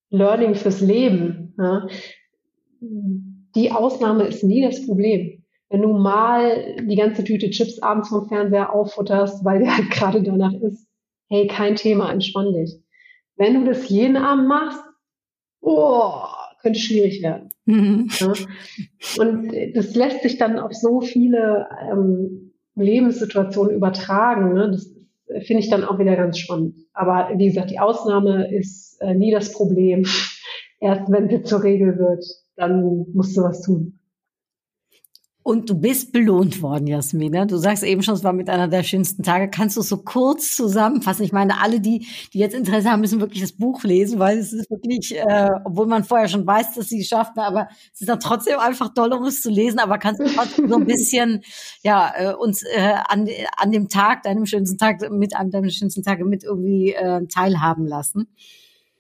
[0.10, 1.54] Learning fürs Leben.
[1.58, 1.88] Ja.
[2.80, 5.44] Die Ausnahme ist nie das Problem.
[5.70, 10.54] Wenn du mal die ganze Tüte Chips abends vom Fernseher auffutterst, weil der gerade danach
[10.54, 10.88] ist,
[11.30, 12.74] hey, kein Thema, entspann dich.
[13.36, 14.82] Wenn du das jeden Abend machst,
[15.68, 16.24] oh,
[16.62, 17.50] könnte schwierig werden.
[17.66, 18.08] Mhm.
[18.20, 18.34] Ja.
[19.20, 24.54] Und das lässt sich dann auf so viele ähm, Lebenssituationen übertragen.
[24.54, 24.72] Ne?
[24.72, 24.94] Das
[25.46, 26.76] finde ich dann auch wieder ganz spannend.
[26.94, 30.06] Aber wie gesagt, die Ausnahme ist äh, nie das Problem.
[30.80, 32.24] Erst wenn sie zur Regel wird,
[32.56, 34.00] dann musst du was tun.
[35.48, 37.46] Und du bist belohnt worden, Jasmina.
[37.46, 39.50] Du sagst eben schon, es war mit einer der schönsten Tage.
[39.50, 41.24] Kannst du es so kurz zusammenfassen?
[41.24, 44.52] Ich meine, alle, die, die jetzt Interesse haben, müssen wirklich das Buch lesen, weil es
[44.52, 48.10] ist wirklich, äh, obwohl man vorher schon weiß, dass sie es schafft, aber es ist
[48.10, 49.80] dann trotzdem einfach toll, um es zu lesen.
[49.80, 51.44] Aber kannst du trotzdem so ein bisschen,
[51.82, 56.04] ja, äh, uns äh, an, an dem Tag, deinem schönsten Tag, mit einem deiner schönsten
[56.04, 58.28] Tage mit irgendwie äh, teilhaben lassen?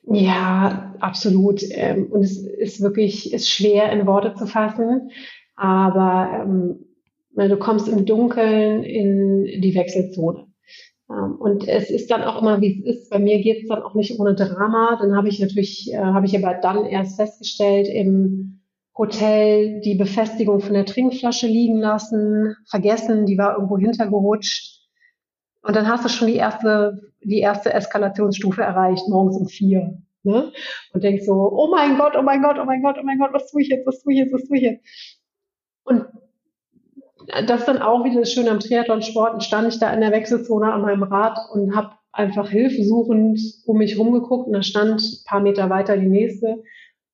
[0.09, 1.61] Ja, absolut.
[1.71, 5.11] Ähm, und es ist wirklich, ist schwer in Worte zu fassen.
[5.57, 6.85] Aber ähm,
[7.35, 10.47] du kommst im Dunkeln in die Wechselzone.
[11.09, 13.09] Ähm, und es ist dann auch immer, wie es ist.
[13.09, 14.97] Bei mir geht es dann auch nicht ohne Drama.
[15.01, 18.61] Dann habe ich natürlich, äh, habe ich aber dann erst festgestellt, im
[18.97, 24.87] Hotel die Befestigung von der Trinkflasche liegen lassen, vergessen, die war irgendwo hintergerutscht.
[25.61, 30.01] Und dann hast du schon die erste, die erste Eskalationsstufe erreicht, morgens um vier.
[30.23, 30.51] Ne?
[30.93, 33.33] Und denkst so, oh mein Gott, oh mein Gott, oh mein Gott, oh mein Gott,
[33.33, 34.85] was tue ich jetzt, was tue ich jetzt, was tue ich jetzt?
[35.87, 36.05] Und
[37.47, 39.33] das dann auch wieder das Schöne am Triathlon-Sport.
[39.33, 43.77] Und stand ich da in der Wechselzone an meinem Rad und habe einfach hilfesuchend um
[43.77, 46.63] mich rumgeguckt und da stand ein paar Meter weiter die nächste.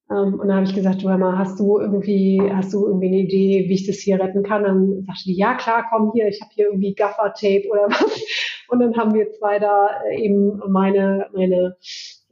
[0.10, 3.18] Ähm, und dann habe ich gesagt, du mal, hast du irgendwie, hast du irgendwie eine
[3.18, 4.64] Idee, wie ich das hier retten kann?
[4.64, 8.22] dann sagte die, ja klar, komm hier, ich habe hier irgendwie Gaffer-Tape oder was.
[8.70, 11.76] Und dann haben wir zwei da äh, eben meine, meine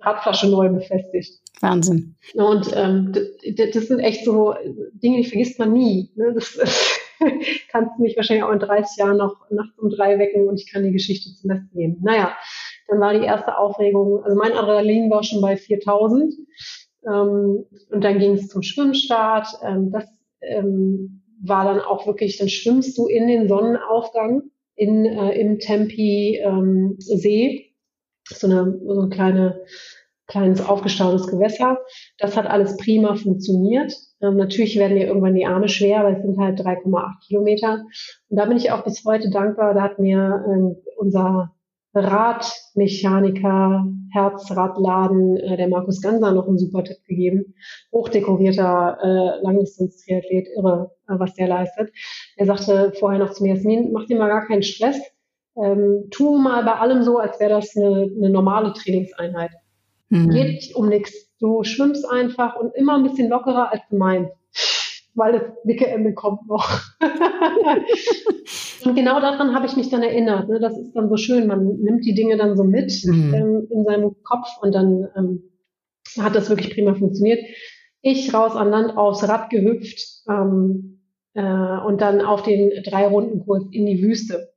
[0.02, 1.40] Radflasche neu befestigt.
[1.62, 2.16] Wahnsinn.
[2.34, 3.14] Und ähm,
[3.56, 4.56] das, sind echt so
[4.94, 6.12] Dinge, die vergisst man nie.
[6.16, 6.34] Ne?
[6.34, 7.00] Das, das
[7.72, 10.72] kannst du mich wahrscheinlich auch in 30 Jahren noch nachts um drei wecken und ich
[10.72, 11.98] kann die Geschichte zum Besten geben.
[12.02, 12.36] Naja,
[12.88, 16.34] dann war die erste Aufregung, also mein Adrenalin war schon bei 4000
[17.06, 19.48] ähm, und dann ging es zum Schwimmstart.
[19.64, 20.06] Ähm, das
[20.42, 24.44] ähm, war dann auch wirklich, dann schwimmst du in den Sonnenaufgang
[24.76, 27.71] in, äh, im Tempi ähm, See,
[28.40, 29.62] so eine, so eine kleine
[30.32, 31.80] kleines aufgestautes Gewässer.
[32.18, 33.94] Das hat alles prima funktioniert.
[34.22, 37.84] Ähm, natürlich werden dir irgendwann die Arme schwer, weil es sind halt 3,8 Kilometer.
[38.30, 39.74] Und da bin ich auch bis heute dankbar.
[39.74, 41.52] Da hat mir ähm, unser
[41.94, 47.54] Radmechaniker, Herzradladen, äh, der Markus Ganser noch einen super Tipp gegeben.
[47.92, 51.92] Hochdekorierter äh, Langdistanz-Triathlet, irre, äh, was der leistet.
[52.38, 55.02] Er sagte vorher noch zu mir, Jasmin, mach dir mal gar keinen Stress.
[55.58, 59.52] Ähm, tu mal bei allem so, als wäre das eine, eine normale Trainingseinheit.
[60.10, 60.30] Mhm.
[60.30, 61.30] Geht um nichts.
[61.40, 64.32] Du schwimmst einfach und immer ein bisschen lockerer als du meinst,
[65.16, 66.82] weil das dicke Ende kommt noch.
[68.86, 70.50] und genau daran habe ich mich dann erinnert.
[70.50, 70.60] Ne?
[70.60, 71.48] Das ist dann so schön.
[71.48, 73.34] Man nimmt die Dinge dann so mit mhm.
[73.34, 75.44] ähm, in seinem Kopf und dann ähm,
[76.20, 77.40] hat das wirklich prima funktioniert.
[78.02, 81.02] Ich raus an Land aufs Rad gehüpft ähm,
[81.34, 84.50] äh, und dann auf den drei Runden Kurs in die Wüste.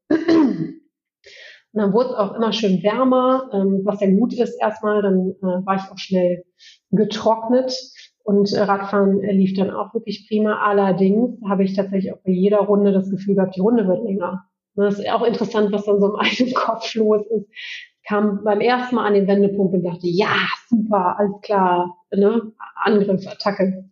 [1.74, 5.02] Und dann wurde es auch immer schön wärmer, ähm, was ja gut ist erstmal.
[5.02, 6.44] Dann äh, war ich auch schnell
[6.92, 7.74] getrocknet
[8.22, 10.60] und äh, Radfahren äh, lief dann auch wirklich prima.
[10.62, 14.44] Allerdings habe ich tatsächlich auch bei jeder Runde das Gefühl gehabt, die Runde wird länger.
[14.76, 17.48] Das ist auch interessant, was dann so im eigenen Kopf los ist.
[17.50, 20.34] Ich kam beim ersten Mal an den Wendepunkt und dachte, ja,
[20.68, 22.52] super, alles klar, ne?
[22.84, 23.90] Angriff, Attacke.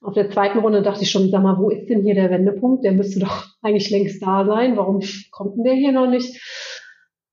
[0.00, 2.84] Auf der zweiten Runde dachte ich schon, sag mal, wo ist denn hier der Wendepunkt?
[2.84, 4.76] Der müsste doch eigentlich längst da sein.
[4.76, 6.40] Warum kommt denn der hier noch nicht?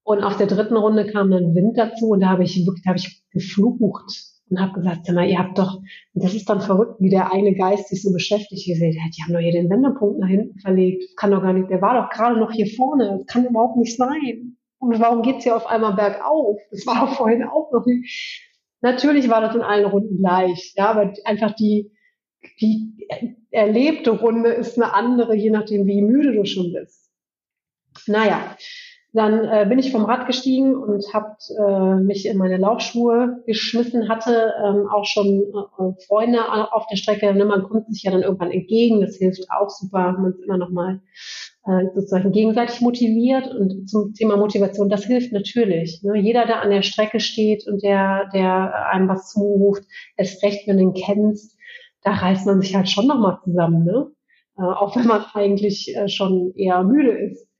[0.03, 2.89] Und auf der dritten Runde kam dann Wind dazu und da habe ich wirklich, da
[2.89, 5.81] habe ich geflucht und habe gesagt, sag mal, ihr habt doch,
[6.13, 8.67] das ist dann verrückt, wie der eine Geist sich so beschäftigt.
[8.67, 11.15] Ich gesagt, die haben doch hier den Wendepunkt nach hinten verlegt.
[11.17, 13.19] Kann doch gar nicht, der war doch gerade noch hier vorne.
[13.19, 14.57] Das kann überhaupt nicht sein.
[14.79, 16.59] Und warum geht's hier auf einmal bergauf?
[16.71, 18.49] Das war doch vorhin auch noch nicht.
[18.81, 21.91] Natürlich war das in allen Runden gleich, ja, aber einfach die,
[22.59, 23.07] die
[23.51, 27.11] erlebte Runde ist eine andere, je nachdem, wie müde du schon bist.
[28.07, 28.57] Naja,
[29.13, 34.07] dann äh, bin ich vom Rad gestiegen und habe äh, mich in meine Laufschuhe geschmissen,
[34.07, 36.39] hatte ähm, auch schon äh, Freunde
[36.71, 37.33] auf der Strecke.
[37.33, 37.43] Ne?
[37.43, 40.69] Man kommt sich ja dann irgendwann entgegen, das hilft auch super, man ist immer noch
[40.69, 41.01] mal
[41.65, 43.53] äh, sozusagen gegenseitig motiviert.
[43.53, 46.01] Und zum Thema Motivation, das hilft natürlich.
[46.03, 46.17] Ne?
[46.17, 49.83] Jeder, der an der Strecke steht und der, der einem was zuruft,
[50.15, 51.57] erst recht, wenn du ihn kennst,
[52.03, 54.07] da reißt man sich halt schon noch mal zusammen, ne?
[54.57, 57.50] Äh, auch wenn man eigentlich äh, schon eher müde ist.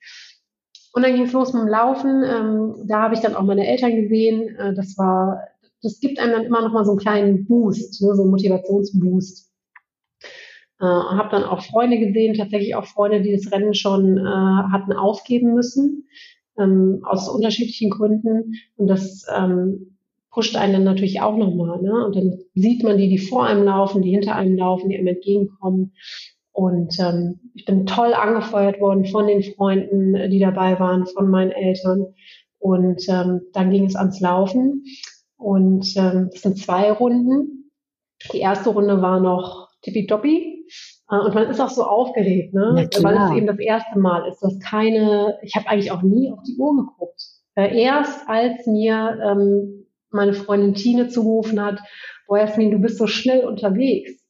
[0.94, 2.24] Und dann ging es los mit dem Laufen.
[2.24, 4.56] Ähm, da habe ich dann auch meine Eltern gesehen.
[4.58, 5.40] Äh, das war,
[5.82, 9.50] das gibt einem dann immer noch mal so einen kleinen Boost, ne, so einen Motivationsboost.
[10.82, 14.94] Äh, habe dann auch Freunde gesehen, tatsächlich auch Freunde, die das Rennen schon äh, hatten
[14.94, 16.08] aufgeben müssen,
[16.60, 18.56] ähm, aus unterschiedlichen Gründen.
[18.76, 19.98] Und das ähm,
[20.32, 21.82] pusht einen dann natürlich auch nochmal.
[21.82, 22.06] Ne?
[22.06, 25.08] Und dann sieht man die, die vor einem laufen, die hinter einem laufen, die einem
[25.08, 25.94] entgegenkommen.
[26.54, 31.52] Und ähm, ich bin toll angefeuert worden von den Freunden, die dabei waren, von meinen
[31.52, 32.14] Eltern.
[32.60, 34.84] Und ähm, dann ging es ans Laufen.
[35.38, 37.72] Und ähm, es sind zwei Runden.
[38.34, 40.66] Die erste Runde war noch tippitoppi.
[41.10, 42.90] Äh, und man ist auch so aufgeregt, ne?
[43.02, 44.42] weil es eben das erste Mal ist.
[44.42, 47.22] dass keine, ich habe eigentlich auch nie auf die Uhr geguckt.
[47.56, 51.80] Äh, erst als mir ähm, meine Freundin Tine zugerufen hat,
[52.28, 54.21] boah Jasmin, du bist so schnell unterwegs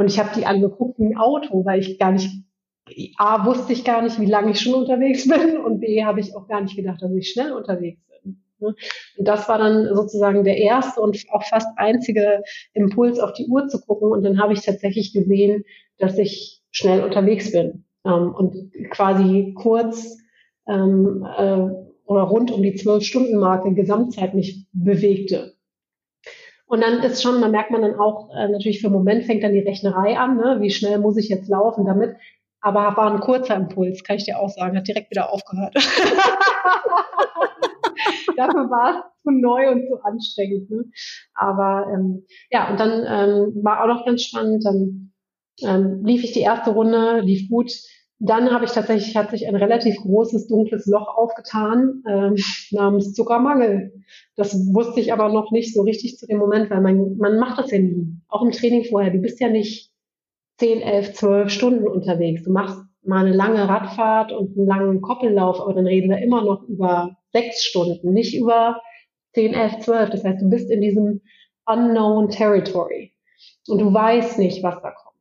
[0.00, 2.30] und ich habe die angeguckt wie ein Auto, weil ich gar nicht,
[3.18, 6.34] A, wusste ich gar nicht, wie lange ich schon unterwegs bin und B, habe ich
[6.34, 8.40] auch gar nicht gedacht, dass ich schnell unterwegs bin.
[8.60, 8.74] Ne?
[9.18, 12.42] Und das war dann sozusagen der erste und auch fast einzige
[12.72, 14.10] Impuls, auf die Uhr zu gucken.
[14.10, 15.64] Und dann habe ich tatsächlich gesehen,
[15.98, 20.16] dass ich schnell unterwegs bin ähm, und quasi kurz
[20.66, 21.68] ähm, äh,
[22.06, 25.56] oder rund um die zwölf Stunden Marke Gesamtzeit mich bewegte.
[26.70, 29.42] Und dann ist schon, da merkt man dann auch, äh, natürlich für einen Moment fängt
[29.42, 30.58] dann die Rechnerei an, ne?
[30.60, 32.14] wie schnell muss ich jetzt laufen damit.
[32.60, 35.74] Aber war ein kurzer Impuls, kann ich dir auch sagen, hat direkt wieder aufgehört.
[38.36, 40.70] Dafür war es zu neu und zu anstrengend.
[40.70, 40.84] Ne?
[41.34, 45.12] Aber ähm, ja, und dann ähm, war auch noch ganz spannend, dann
[45.62, 47.72] ähm, lief ich die erste Runde, lief gut.
[48.22, 52.36] Dann habe ich tatsächlich, hat sich ein relativ großes dunkles Loch aufgetan ähm,
[52.70, 53.94] namens Zuckermangel.
[54.36, 57.58] Das wusste ich aber noch nicht so richtig zu dem Moment, weil man, man macht
[57.58, 58.14] das ja nie.
[58.28, 59.10] Auch im Training vorher.
[59.10, 59.90] Du bist ja nicht
[60.58, 62.42] 10, 11, 12 Stunden unterwegs.
[62.42, 66.44] Du machst mal eine lange Radfahrt und einen langen Koppellauf, aber dann reden wir immer
[66.44, 68.82] noch über sechs Stunden, nicht über
[69.32, 70.10] 10, 11, 12.
[70.10, 71.22] Das heißt, du bist in diesem
[71.64, 73.14] unknown territory
[73.66, 75.16] und du weißt nicht, was da kommt.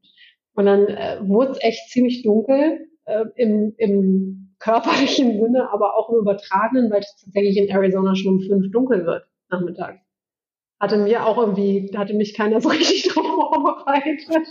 [0.55, 6.09] Und dann äh, wurde es echt ziemlich dunkel äh, im, im körperlichen Sinne, aber auch
[6.09, 9.99] im übertragenen, weil es tatsächlich in Arizona schon um fünf dunkel wird nachmittags.
[10.79, 14.47] Hatte mir auch irgendwie, hatte mich keiner so richtig drauf vorbereitet.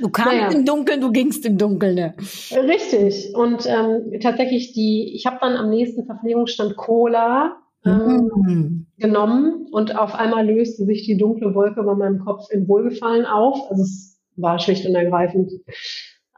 [0.00, 0.50] Du kamst naja.
[0.50, 1.94] im Dunkeln, du gingst im Dunkeln.
[1.94, 2.14] Ne?
[2.18, 3.34] Richtig.
[3.34, 8.86] Und ähm, tatsächlich die, ich habe dann am nächsten Verpflegungsstand Cola ähm, mm.
[8.98, 13.70] genommen und auf einmal löste sich die dunkle Wolke über meinem Kopf in Wohlgefallen auf.
[13.70, 15.52] Also es war schlicht und ergreifend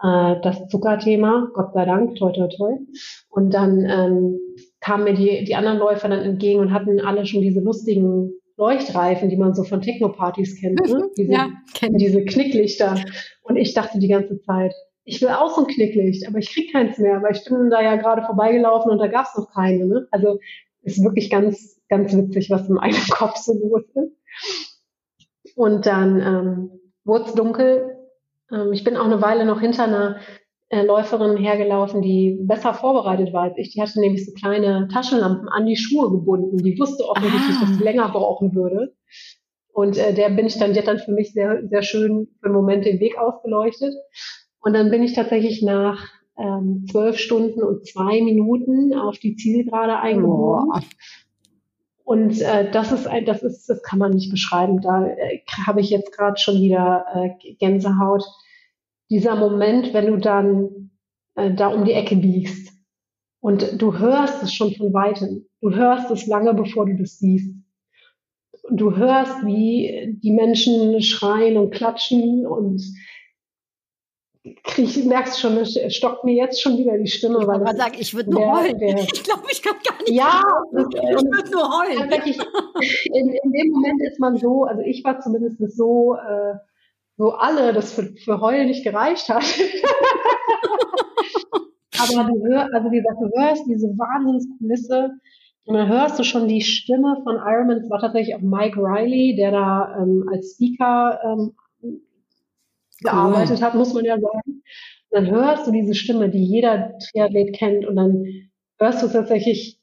[0.02, 2.78] äh, das Zuckerthema, Gott sei Dank, toi toi toi.
[3.28, 4.38] Und dann ähm,
[4.80, 9.30] kamen mir die, die anderen Läufer dann entgegen und hatten alle schon diese lustigen Leuchtreifen,
[9.30, 10.98] die man so von Techno-Partys kennt, ne?
[10.98, 11.10] Mhm.
[11.16, 13.02] diese, ja, kenn diese Knicklichter.
[13.42, 14.74] Und ich dachte die ganze Zeit,
[15.04, 17.82] ich will auch so ein Knicklicht, aber ich krieg keins mehr, weil ich bin da
[17.82, 19.86] ja gerade vorbeigelaufen und da gab es noch keine.
[19.86, 20.06] Ne?
[20.10, 20.38] Also
[20.82, 25.56] ist wirklich ganz, ganz witzig, was in meinem Kopf so los ist.
[25.56, 26.70] Und dann ähm,
[27.04, 27.96] wurde es dunkel.
[28.52, 30.20] Ähm, ich bin auch eine Weile noch hinter einer
[30.68, 33.72] äh, Läuferin hergelaufen, die besser vorbereitet war als ich.
[33.72, 36.58] Die hatte nämlich so kleine Taschenlampen an die Schuhe gebunden.
[36.58, 37.60] Die wusste offensichtlich, ah.
[37.60, 38.94] dass sie länger brauchen würde.
[39.72, 42.46] Und äh, der bin ich dann, die hat dann für mich sehr, sehr schön für
[42.46, 43.94] einen Moment den Weg ausgeleuchtet.
[44.60, 46.06] Und dann bin ich tatsächlich nach
[46.38, 50.70] ähm, zwölf Stunden und zwei Minuten auf die Zielgerade eingebogen.
[50.72, 50.78] Oh.
[52.10, 54.80] Und äh, das ist ein, das ist, das kann man nicht beschreiben.
[54.80, 58.24] Da äh, habe ich jetzt gerade schon wieder äh, Gänsehaut
[59.10, 60.90] dieser Moment, wenn du dann
[61.36, 62.72] äh, da um die Ecke biegst
[63.38, 65.46] und du hörst es schon von weitem.
[65.60, 67.54] Du hörst es lange, bevor du das siehst.
[68.68, 72.82] Du hörst, wie die Menschen schreien und klatschen und
[74.64, 77.38] krieg, merkst schon, es stockt mir jetzt schon wieder die Stimme.
[77.40, 78.78] Ich weil mal sagen, ich würde nur der, heulen.
[78.78, 80.10] Der, ich glaube, ich kann gar nicht.
[80.10, 82.10] Ja, das, ich würde nur heulen.
[83.12, 86.54] In, in, dem Moment ist man so, also ich war zumindest so, äh,
[87.16, 89.44] so alle das für, für Heulen nicht gereicht hat.
[91.98, 95.10] Aber du hörst, also wie gesagt, du hörst diese Wahnsinnskulisse
[95.64, 97.76] und dann hörst du schon die Stimme von Ironman.
[97.78, 101.52] Es war tatsächlich auch Mike Riley, der da ähm, als Speaker ähm,
[103.00, 103.62] gearbeitet cool.
[103.62, 104.42] hat, muss man ja sagen.
[104.44, 104.62] Und
[105.10, 108.24] dann hörst du diese Stimme, die jeder Triathlet kennt und dann
[108.78, 109.78] hörst du tatsächlich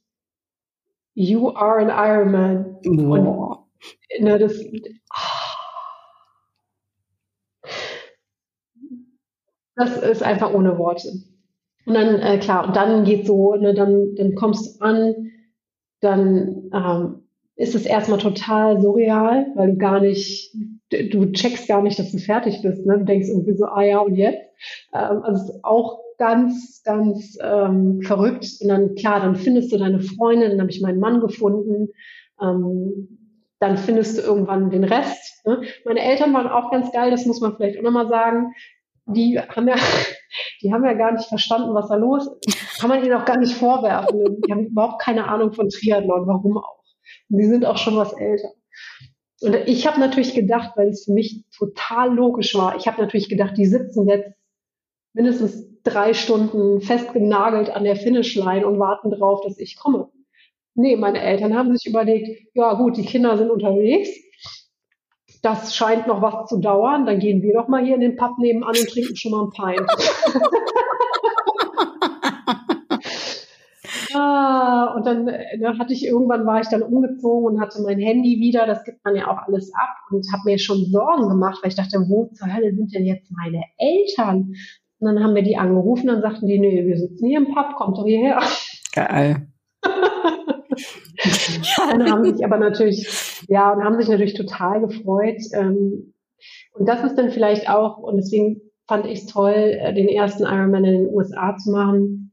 [1.14, 2.78] You are an Ironman.
[2.86, 4.64] Und, ne, das,
[9.78, 11.10] Das ist einfach ohne Worte.
[11.86, 15.32] Und dann, äh, klar, und dann geht so, ne, dann, dann kommst du an,
[16.02, 20.54] dann ähm, ist es erstmal total surreal, weil du gar nicht,
[20.92, 22.86] du checkst gar nicht, dass du fertig bist.
[22.86, 23.00] Ne?
[23.00, 24.40] Du denkst irgendwie so, ah ja, und jetzt?
[24.94, 28.48] Ähm, also auch ganz, ganz ähm, verrückt.
[28.62, 31.90] Und dann, klar, dann findest du deine Freundin, dann habe ich meinen Mann gefunden.
[32.42, 33.20] Ähm,
[33.60, 35.46] dann findest du irgendwann den Rest.
[35.46, 35.62] Ne?
[35.86, 38.54] Meine Eltern waren auch ganz geil, das muss man vielleicht auch nochmal sagen
[39.08, 39.76] die haben ja,
[40.62, 42.80] die haben ja gar nicht verstanden, was da los ist.
[42.80, 44.42] Kann man ihnen auch gar nicht vorwerfen.
[44.46, 46.84] Die haben überhaupt keine Ahnung von Triathlon, warum auch.
[47.30, 48.50] Und die sind auch schon was älter.
[49.42, 53.30] Und ich habe natürlich gedacht, weil es für mich total logisch war, ich habe natürlich
[53.30, 54.32] gedacht, die sitzen jetzt
[55.14, 60.10] mindestens drei Stunden festgenagelt an der Finishline und warten drauf, dass ich komme.
[60.76, 64.10] Nee, meine Eltern haben sich überlegt, ja gut, die Kinder sind unterwegs,
[65.42, 68.38] das scheint noch was zu dauern, dann gehen wir doch mal hier in den Pub
[68.38, 69.88] nebenan und trinken schon mal ein Pint.
[74.96, 78.66] und dann, dann hatte ich irgendwann war ich dann umgezogen und hatte mein Handy wieder,
[78.66, 81.76] das gibt man ja auch alles ab und habe mir schon Sorgen gemacht, weil ich
[81.76, 84.54] dachte, wo zur Hölle sind denn jetzt meine Eltern?
[85.00, 87.76] Und dann haben wir die angerufen und sagten die, nee, wir sitzen hier im Pub,
[87.76, 88.40] kommt doch hierher.
[88.94, 89.48] Geil.
[91.94, 95.42] und haben sich aber natürlich, ja, und haben sich natürlich total gefreut.
[95.54, 96.14] Ähm,
[96.74, 100.44] und das ist dann vielleicht auch, und deswegen fand ich es toll, äh, den ersten
[100.44, 102.32] Ironman in den USA zu machen.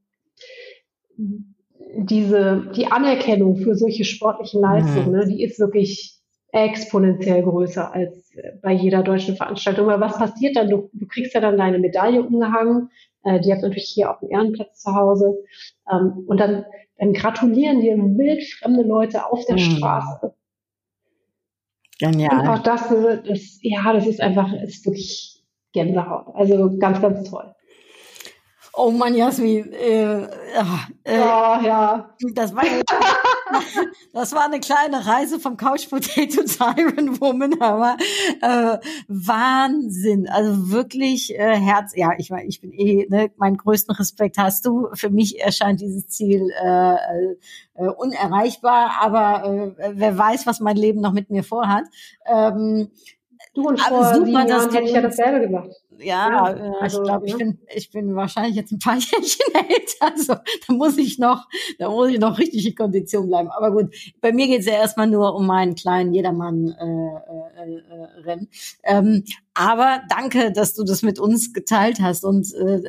[1.97, 5.13] Diese, die Anerkennung für solche sportlichen Leistungen, mhm.
[5.13, 6.15] ne, die ist wirklich
[6.53, 8.31] exponentiell größer als
[8.63, 9.91] bei jeder deutschen Veranstaltung.
[9.91, 10.71] Aber was passiert dann?
[10.71, 12.91] Du, du kriegst ja dann deine Medaille umgehangen.
[13.25, 15.37] Äh, die hat natürlich hier auch einen Ehrenplatz zu Hause.
[15.91, 16.65] Ähm, und dann,
[16.99, 19.77] dann gratulieren dir wildfremde Leute auf der mhm.
[19.77, 20.35] Straße.
[21.99, 22.41] Genial.
[22.41, 26.35] Und auch das, das, ja, das ist einfach, ist wirklich Gänsehaut.
[26.35, 27.55] Also ganz, ganz toll.
[28.77, 29.73] Oh Mann, Jasmin.
[29.73, 30.29] Äh, äh,
[31.07, 32.15] ja, ja.
[32.35, 32.65] Das war,
[34.13, 37.97] das war eine kleine Reise vom Couch Potato zu Iron Woman, aber
[38.43, 40.29] äh, Wahnsinn.
[40.29, 41.93] Also wirklich äh, Herz.
[41.95, 44.89] Ja, ich meine, ich bin eh, ne, meinen größten Respekt hast du.
[44.95, 46.95] Für mich erscheint dieses Ziel äh,
[47.75, 51.85] äh, unerreichbar, aber äh, wer weiß, was mein Leben noch mit mir vorhat.
[52.27, 52.91] Ähm,
[53.55, 55.71] Du und vor super, sieben Jahren hätte ich ja dasselbe gemacht.
[55.99, 59.55] Ja, ja äh, also, ich glaube, ich bin, ich bin wahrscheinlich jetzt ein paar Jährchen
[59.55, 59.85] älter.
[60.01, 60.35] Also
[60.67, 61.47] da muss ich noch,
[61.79, 63.49] da muss ich noch richtig in Kondition bleiben.
[63.49, 66.79] Aber gut, bei mir geht es ja erstmal nur um meinen kleinen Jedermann-Rennen.
[68.27, 69.25] Äh, äh, ähm,
[69.55, 72.25] aber danke, dass du das mit uns geteilt hast.
[72.25, 72.81] Und äh,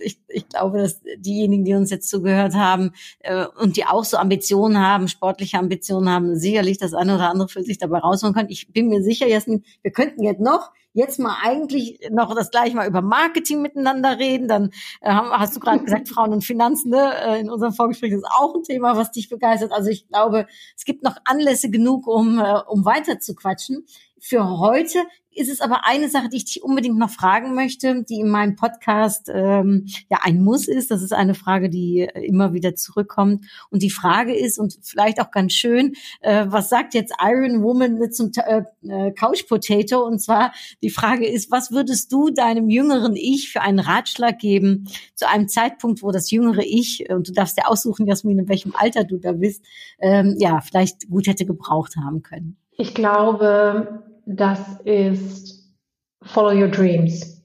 [0.00, 4.16] ich, ich glaube, dass diejenigen, die uns jetzt zugehört haben äh, und die auch so
[4.16, 8.48] Ambitionen haben, sportliche Ambitionen haben, sicherlich das eine oder andere für sich dabei rausholen können.
[8.48, 12.72] Ich bin mir sicher, Jasmin, wir könnten jetzt noch jetzt mal eigentlich noch das gleich
[12.72, 14.48] mal über Marketing miteinander reden.
[14.48, 14.70] Dann
[15.02, 17.12] äh, hast du gerade gesagt, Frauen und Finanzen, ne?
[17.22, 19.72] Äh, in unserem Vorgespräch ist auch ein Thema, was dich begeistert.
[19.72, 23.84] Also ich glaube, es gibt noch Anlässe genug, um, äh, um weiter zu quatschen.
[24.26, 25.00] Für heute
[25.32, 28.56] ist es aber eine Sache, die ich dich unbedingt noch fragen möchte, die in meinem
[28.56, 30.90] Podcast ähm, ja ein Muss ist.
[30.90, 33.44] Das ist eine Frage, die äh, immer wieder zurückkommt.
[33.68, 38.00] Und die Frage ist, und vielleicht auch ganz schön, äh, was sagt jetzt Iron Woman
[38.12, 40.02] zum äh, äh, Couch Potato?
[40.06, 44.88] Und zwar die Frage ist, was würdest du deinem jüngeren Ich für einen Ratschlag geben
[45.14, 48.74] zu einem Zeitpunkt, wo das jüngere Ich, und du darfst dir aussuchen, Jasmin, in welchem
[48.74, 49.66] Alter du da bist,
[49.98, 52.56] ähm, ja, vielleicht gut hätte gebraucht haben können?
[52.76, 55.74] Ich glaube, das ist
[56.22, 57.44] Follow Your Dreams.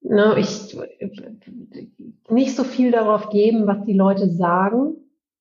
[0.00, 0.76] Ne, ich
[2.28, 4.96] nicht so viel darauf geben, was die Leute sagen,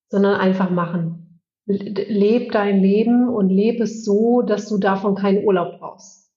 [0.09, 1.41] sondern einfach machen.
[1.65, 6.31] Leb dein Leben und lebe es so, dass du davon keinen Urlaub brauchst.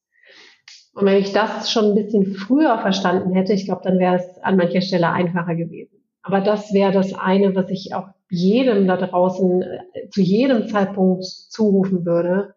[0.95, 4.39] Und wenn ich das schon ein bisschen früher verstanden hätte, ich glaube, dann wäre es
[4.43, 6.03] an mancher Stelle einfacher gewesen.
[6.23, 11.25] Aber das wäre das eine, was ich auch jedem da draußen äh, zu jedem Zeitpunkt
[11.25, 12.56] zurufen würde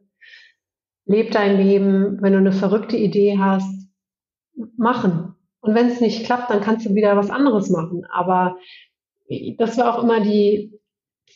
[1.09, 3.89] leb dein Leben, wenn du eine verrückte Idee hast,
[4.77, 5.35] machen.
[5.59, 8.05] Und wenn es nicht klappt, dann kannst du wieder was anderes machen.
[8.11, 8.57] Aber
[9.57, 10.79] das war auch immer die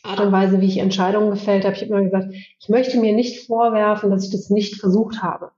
[0.04, 1.74] Art und Weise, wie ich Entscheidungen gefällt habe.
[1.74, 5.50] Ich habe immer gesagt, ich möchte mir nicht vorwerfen, dass ich das nicht versucht habe.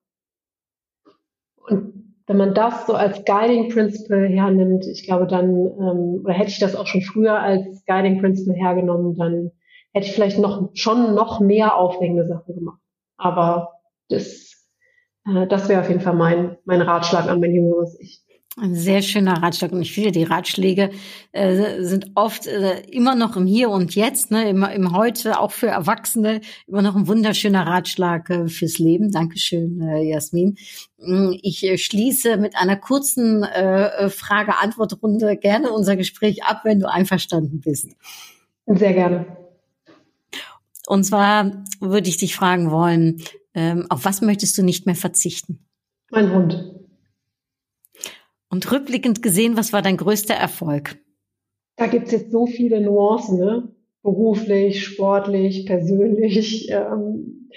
[1.69, 6.51] Und wenn man das so als Guiding Principle hernimmt, ich glaube, dann, ähm, oder hätte
[6.51, 9.53] ich das auch schon früher als Guiding Principle hergenommen, dann
[9.93, 12.81] hätte ich vielleicht noch schon noch mehr aufregende Sachen gemacht.
[13.19, 13.76] Aber
[14.09, 14.67] das,
[15.27, 18.23] äh, das wäre auf jeden Fall mein, mein Ratschlag an mein jüngeres Ich.
[18.59, 19.73] Ein sehr schöner Ratschlag.
[19.73, 20.91] Und ich finde, die Ratschläge
[21.33, 25.51] äh, sind oft äh, immer noch im Hier und Jetzt, ne, immer im Heute, auch
[25.53, 29.13] für Erwachsene, immer noch ein wunderschöner Ratschlag äh, fürs Leben.
[29.13, 30.57] Dankeschön, äh, Jasmin.
[30.97, 36.81] Mm, ich äh, schließe mit einer kurzen äh, äh, Frage-Antwort-Runde gerne unser Gespräch ab, wenn
[36.81, 37.91] du einverstanden bist.
[38.65, 39.46] Sehr gerne.
[40.87, 43.23] Und zwar würde ich dich fragen wollen,
[43.55, 45.67] ähm, auf was möchtest du nicht mehr verzichten?
[46.11, 46.75] Mein Hund.
[48.49, 50.99] Und rückblickend gesehen, was war dein größter Erfolg?
[51.77, 53.77] Da gibt es jetzt so viele Nuancen, ne?
[54.07, 56.71] beruflich, sportlich, persönlich.
[56.71, 57.51] Ähm,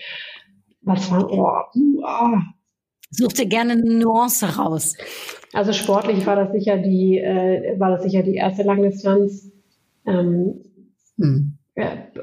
[0.82, 2.38] was war, oh, oh.
[3.12, 4.96] Such dir gerne eine Nuance raus.
[5.54, 9.52] Also sportlich war das sicher die, äh, war das sicher die erste Langdistanz.
[10.06, 10.62] Ähm,
[11.18, 11.49] hm.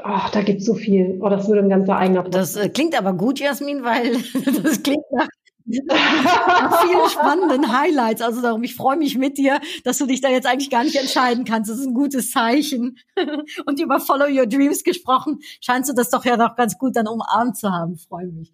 [0.02, 1.18] Ach, da gibt es so viel.
[1.20, 2.56] Oh, das würde ein ganzer eigener Podcast.
[2.56, 4.12] Das äh, klingt aber gut, Jasmin, weil
[4.62, 5.28] das klingt nach,
[5.66, 8.22] nach vielen spannenden Highlights.
[8.22, 10.96] Also darum, ich freue mich mit dir, dass du dich da jetzt eigentlich gar nicht
[10.96, 11.70] entscheiden kannst.
[11.70, 12.98] Das ist ein gutes Zeichen.
[13.66, 17.08] Und über Follow Your Dreams gesprochen, scheinst du das doch ja noch ganz gut dann
[17.08, 17.96] umarmt zu haben.
[17.96, 18.52] Freue mich.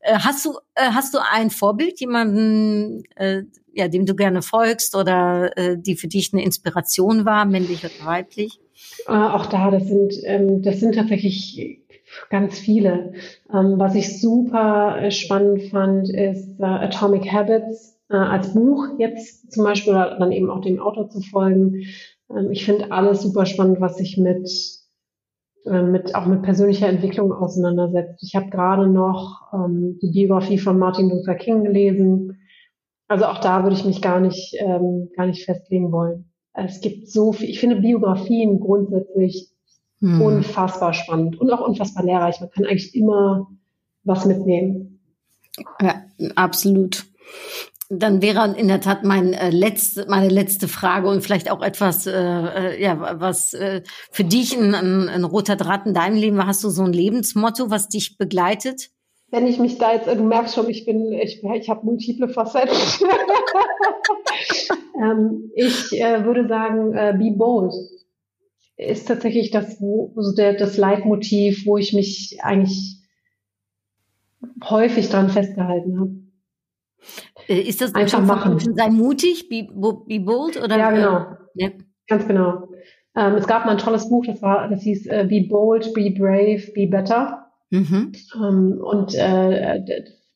[0.00, 3.42] Äh, hast du äh, hast du ein Vorbild, jemanden, äh,
[3.74, 8.06] ja, dem du gerne folgst oder äh, die für dich eine Inspiration war, männlich oder
[8.06, 8.61] weiblich?
[9.06, 11.82] Äh, auch da, das sind, ähm, das sind tatsächlich
[12.30, 13.12] ganz viele.
[13.52, 19.52] Ähm, was ich super äh, spannend fand, ist äh, Atomic Habits äh, als Buch jetzt
[19.52, 21.84] zum Beispiel oder dann eben auch dem Autor zu folgen.
[22.30, 24.48] Ähm, ich finde alles super spannend, was sich mit
[25.64, 28.22] äh, mit auch mit persönlicher Entwicklung auseinandersetzt.
[28.22, 32.38] Ich habe gerade noch ähm, die Biografie von Martin Luther King gelesen.
[33.08, 36.31] Also auch da würde ich mich gar nicht ähm, gar nicht festlegen wollen.
[36.54, 37.48] Es gibt so viel.
[37.48, 39.48] Ich finde Biografien grundsätzlich
[40.00, 40.20] hm.
[40.20, 42.40] unfassbar spannend und auch unfassbar lehrreich.
[42.40, 43.48] Man kann eigentlich immer
[44.04, 45.00] was mitnehmen.
[45.80, 47.06] Ja, absolut.
[47.88, 52.06] Dann wäre in der Tat mein, äh, letzte, meine letzte Frage und vielleicht auch etwas,
[52.06, 56.38] äh, äh, ja, was äh, für dich ein, ein, ein roter Draht in deinem Leben
[56.38, 56.46] war.
[56.46, 58.90] Hast du so ein Lebensmotto, was dich begleitet?
[59.32, 62.76] Wenn ich mich da jetzt, du merkst schon, ich bin, ich, ich habe multiple Facetten.
[65.02, 67.72] ähm, ich äh, würde sagen, äh, be bold
[68.76, 72.98] ist tatsächlich das, wo, also der, das Leitmotiv, wo ich mich eigentlich
[74.64, 76.10] häufig dran festgehalten habe.
[77.48, 78.58] Äh, ist das einfach machen?
[78.58, 79.66] Sei mutig, be,
[80.06, 80.76] be bold oder?
[80.76, 81.26] Ja, genau.
[81.54, 81.70] Ja.
[82.06, 82.68] Ganz genau.
[83.16, 86.10] Ähm, es gab mal ein tolles Buch, das war, das hieß äh, Be Bold, Be
[86.10, 87.41] Brave, Be Better.
[87.72, 88.12] Mhm.
[88.36, 89.80] Ähm, und äh,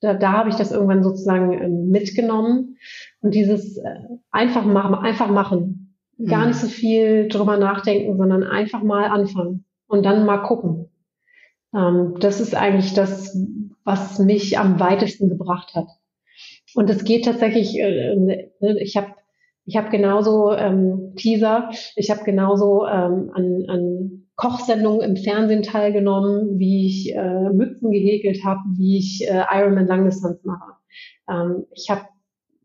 [0.00, 2.78] da, da habe ich das irgendwann sozusagen äh, mitgenommen.
[3.20, 3.98] Und dieses äh,
[4.30, 5.94] einfach machen, einfach machen.
[6.16, 6.26] Mhm.
[6.26, 10.88] Gar nicht so viel drüber nachdenken, sondern einfach mal anfangen und dann mal gucken.
[11.74, 13.36] Ähm, das ist eigentlich das,
[13.84, 15.88] was mich am weitesten gebracht hat.
[16.74, 19.08] Und es geht tatsächlich, äh, ne, ich habe
[19.66, 26.58] ich hab genauso ähm, Teaser, ich habe genauso ähm, an, an Kochsendungen im Fernsehen teilgenommen,
[26.58, 30.72] wie ich äh, Mützen gehäkelt habe, wie ich äh, Ironman Langdistanz mache.
[31.28, 32.02] Ähm, ich habe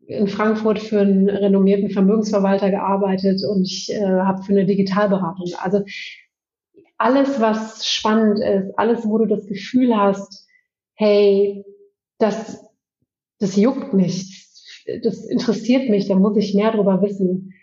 [0.06, 5.48] in Frankfurt für einen renommierten Vermögensverwalter gearbeitet und ich äh, habe für eine Digitalberatung.
[5.60, 5.84] Also
[6.98, 10.46] alles, was spannend ist, alles, wo du das Gefühl hast,
[10.96, 11.64] hey,
[12.20, 12.64] das,
[13.40, 14.48] das juckt mich,
[15.02, 17.54] das interessiert mich, da muss ich mehr drüber wissen.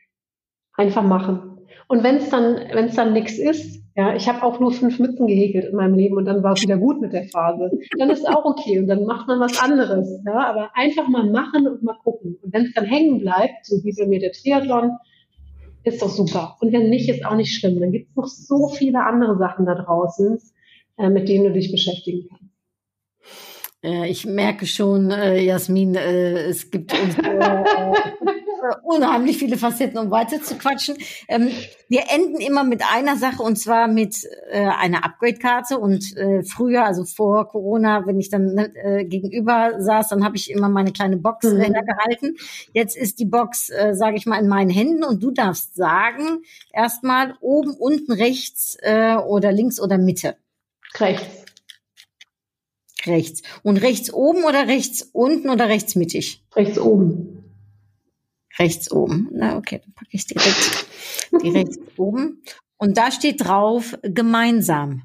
[0.73, 1.48] Einfach machen.
[1.89, 5.01] Und wenn es dann, wenn es dann nichts ist, ja, ich habe auch nur fünf
[5.01, 7.71] Mützen gehäkelt in meinem Leben und dann war es wieder gut mit der Phase.
[7.99, 10.21] Dann ist auch okay und dann macht man was anderes.
[10.25, 12.39] Ja, aber einfach mal machen und mal gucken.
[12.41, 14.93] Und wenn es dann hängen bleibt, so wie bei mir der Triathlon,
[15.83, 16.57] ist doch super.
[16.61, 17.81] Und wenn nicht, ist auch nicht schlimm.
[17.81, 20.39] Dann gibt es noch so viele andere Sachen da draußen,
[20.99, 22.45] äh, mit denen du dich beschäftigen kannst.
[23.83, 27.65] Äh, ich merke schon, äh, Jasmin, äh, es gibt uns äh,
[28.83, 30.97] unheimlich viele Facetten, um weiter zu quatschen.
[31.29, 31.51] Ähm,
[31.89, 35.79] wir enden immer mit einer Sache und zwar mit äh, einer Upgrade-Karte.
[35.79, 40.51] Und äh, früher, also vor Corona, wenn ich dann äh, gegenüber saß, dann habe ich
[40.51, 41.61] immer meine kleine Box mhm.
[41.61, 42.37] äh, gehalten.
[42.73, 46.43] Jetzt ist die Box, äh, sage ich mal, in meinen Händen und du darfst sagen,
[46.73, 50.37] erstmal oben, unten, rechts äh, oder links oder Mitte.
[50.99, 51.27] Rechts.
[53.07, 53.43] Rechts.
[53.63, 56.45] Und rechts oben oder rechts unten oder rechts mittig?
[56.55, 57.38] Rechts oben.
[58.59, 59.29] Rechts oben.
[59.33, 60.87] Na, okay, dann packe ich direkt
[61.43, 62.43] die rechts oben.
[62.77, 65.03] Und da steht drauf, gemeinsam.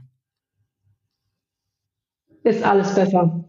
[2.43, 3.45] Ist alles besser.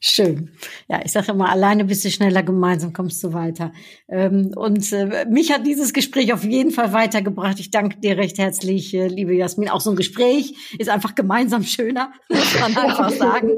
[0.00, 0.52] Schön.
[0.88, 3.72] Ja, ich sage immer, alleine bist du schneller, gemeinsam kommst du weiter.
[4.08, 7.60] Ähm, und äh, mich hat dieses Gespräch auf jeden Fall weitergebracht.
[7.60, 9.68] Ich danke dir recht herzlich, äh, liebe Jasmin.
[9.68, 13.50] Auch so ein Gespräch ist einfach gemeinsam schöner, muss man einfach sagen.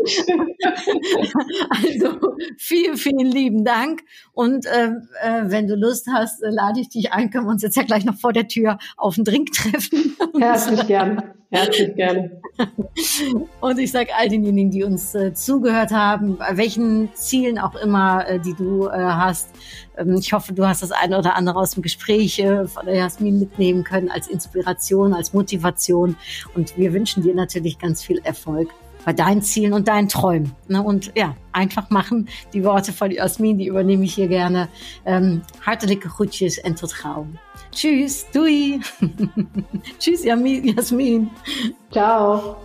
[1.70, 2.18] also
[2.58, 4.02] vielen, vielen lieben Dank.
[4.32, 4.90] Und äh,
[5.22, 7.30] äh, wenn du Lust hast, äh, lade ich dich ein.
[7.30, 10.16] Können wir uns jetzt ja gleich noch vor der Tür auf einen Drink treffen.
[10.38, 11.22] Herzlich gern.
[11.50, 12.40] Herzlich gerne.
[13.60, 18.26] Und ich sage all denjenigen, die uns äh, zugehört haben, bei welchen Zielen auch immer,
[18.28, 19.50] äh, die du äh, hast.
[19.96, 22.96] Ähm, ich hoffe, du hast das eine oder andere aus dem Gespräch äh, von der
[22.96, 26.16] Jasmin mitnehmen können als Inspiration, als Motivation.
[26.54, 28.70] Und wir wünschen dir natürlich ganz viel Erfolg
[29.04, 30.52] bei deinen Zielen und deinen Träumen.
[30.68, 30.82] Ne?
[30.82, 32.28] Und ja, einfach machen.
[32.52, 34.68] Die Worte von Jasmin, die übernehme ich hier gerne.
[35.04, 37.26] Ähm, hartelijke groetjes en tot gauw.
[37.70, 38.80] Tschüss, doei.
[39.98, 41.30] Tschüss, Jasmin.
[41.90, 42.56] Ciao.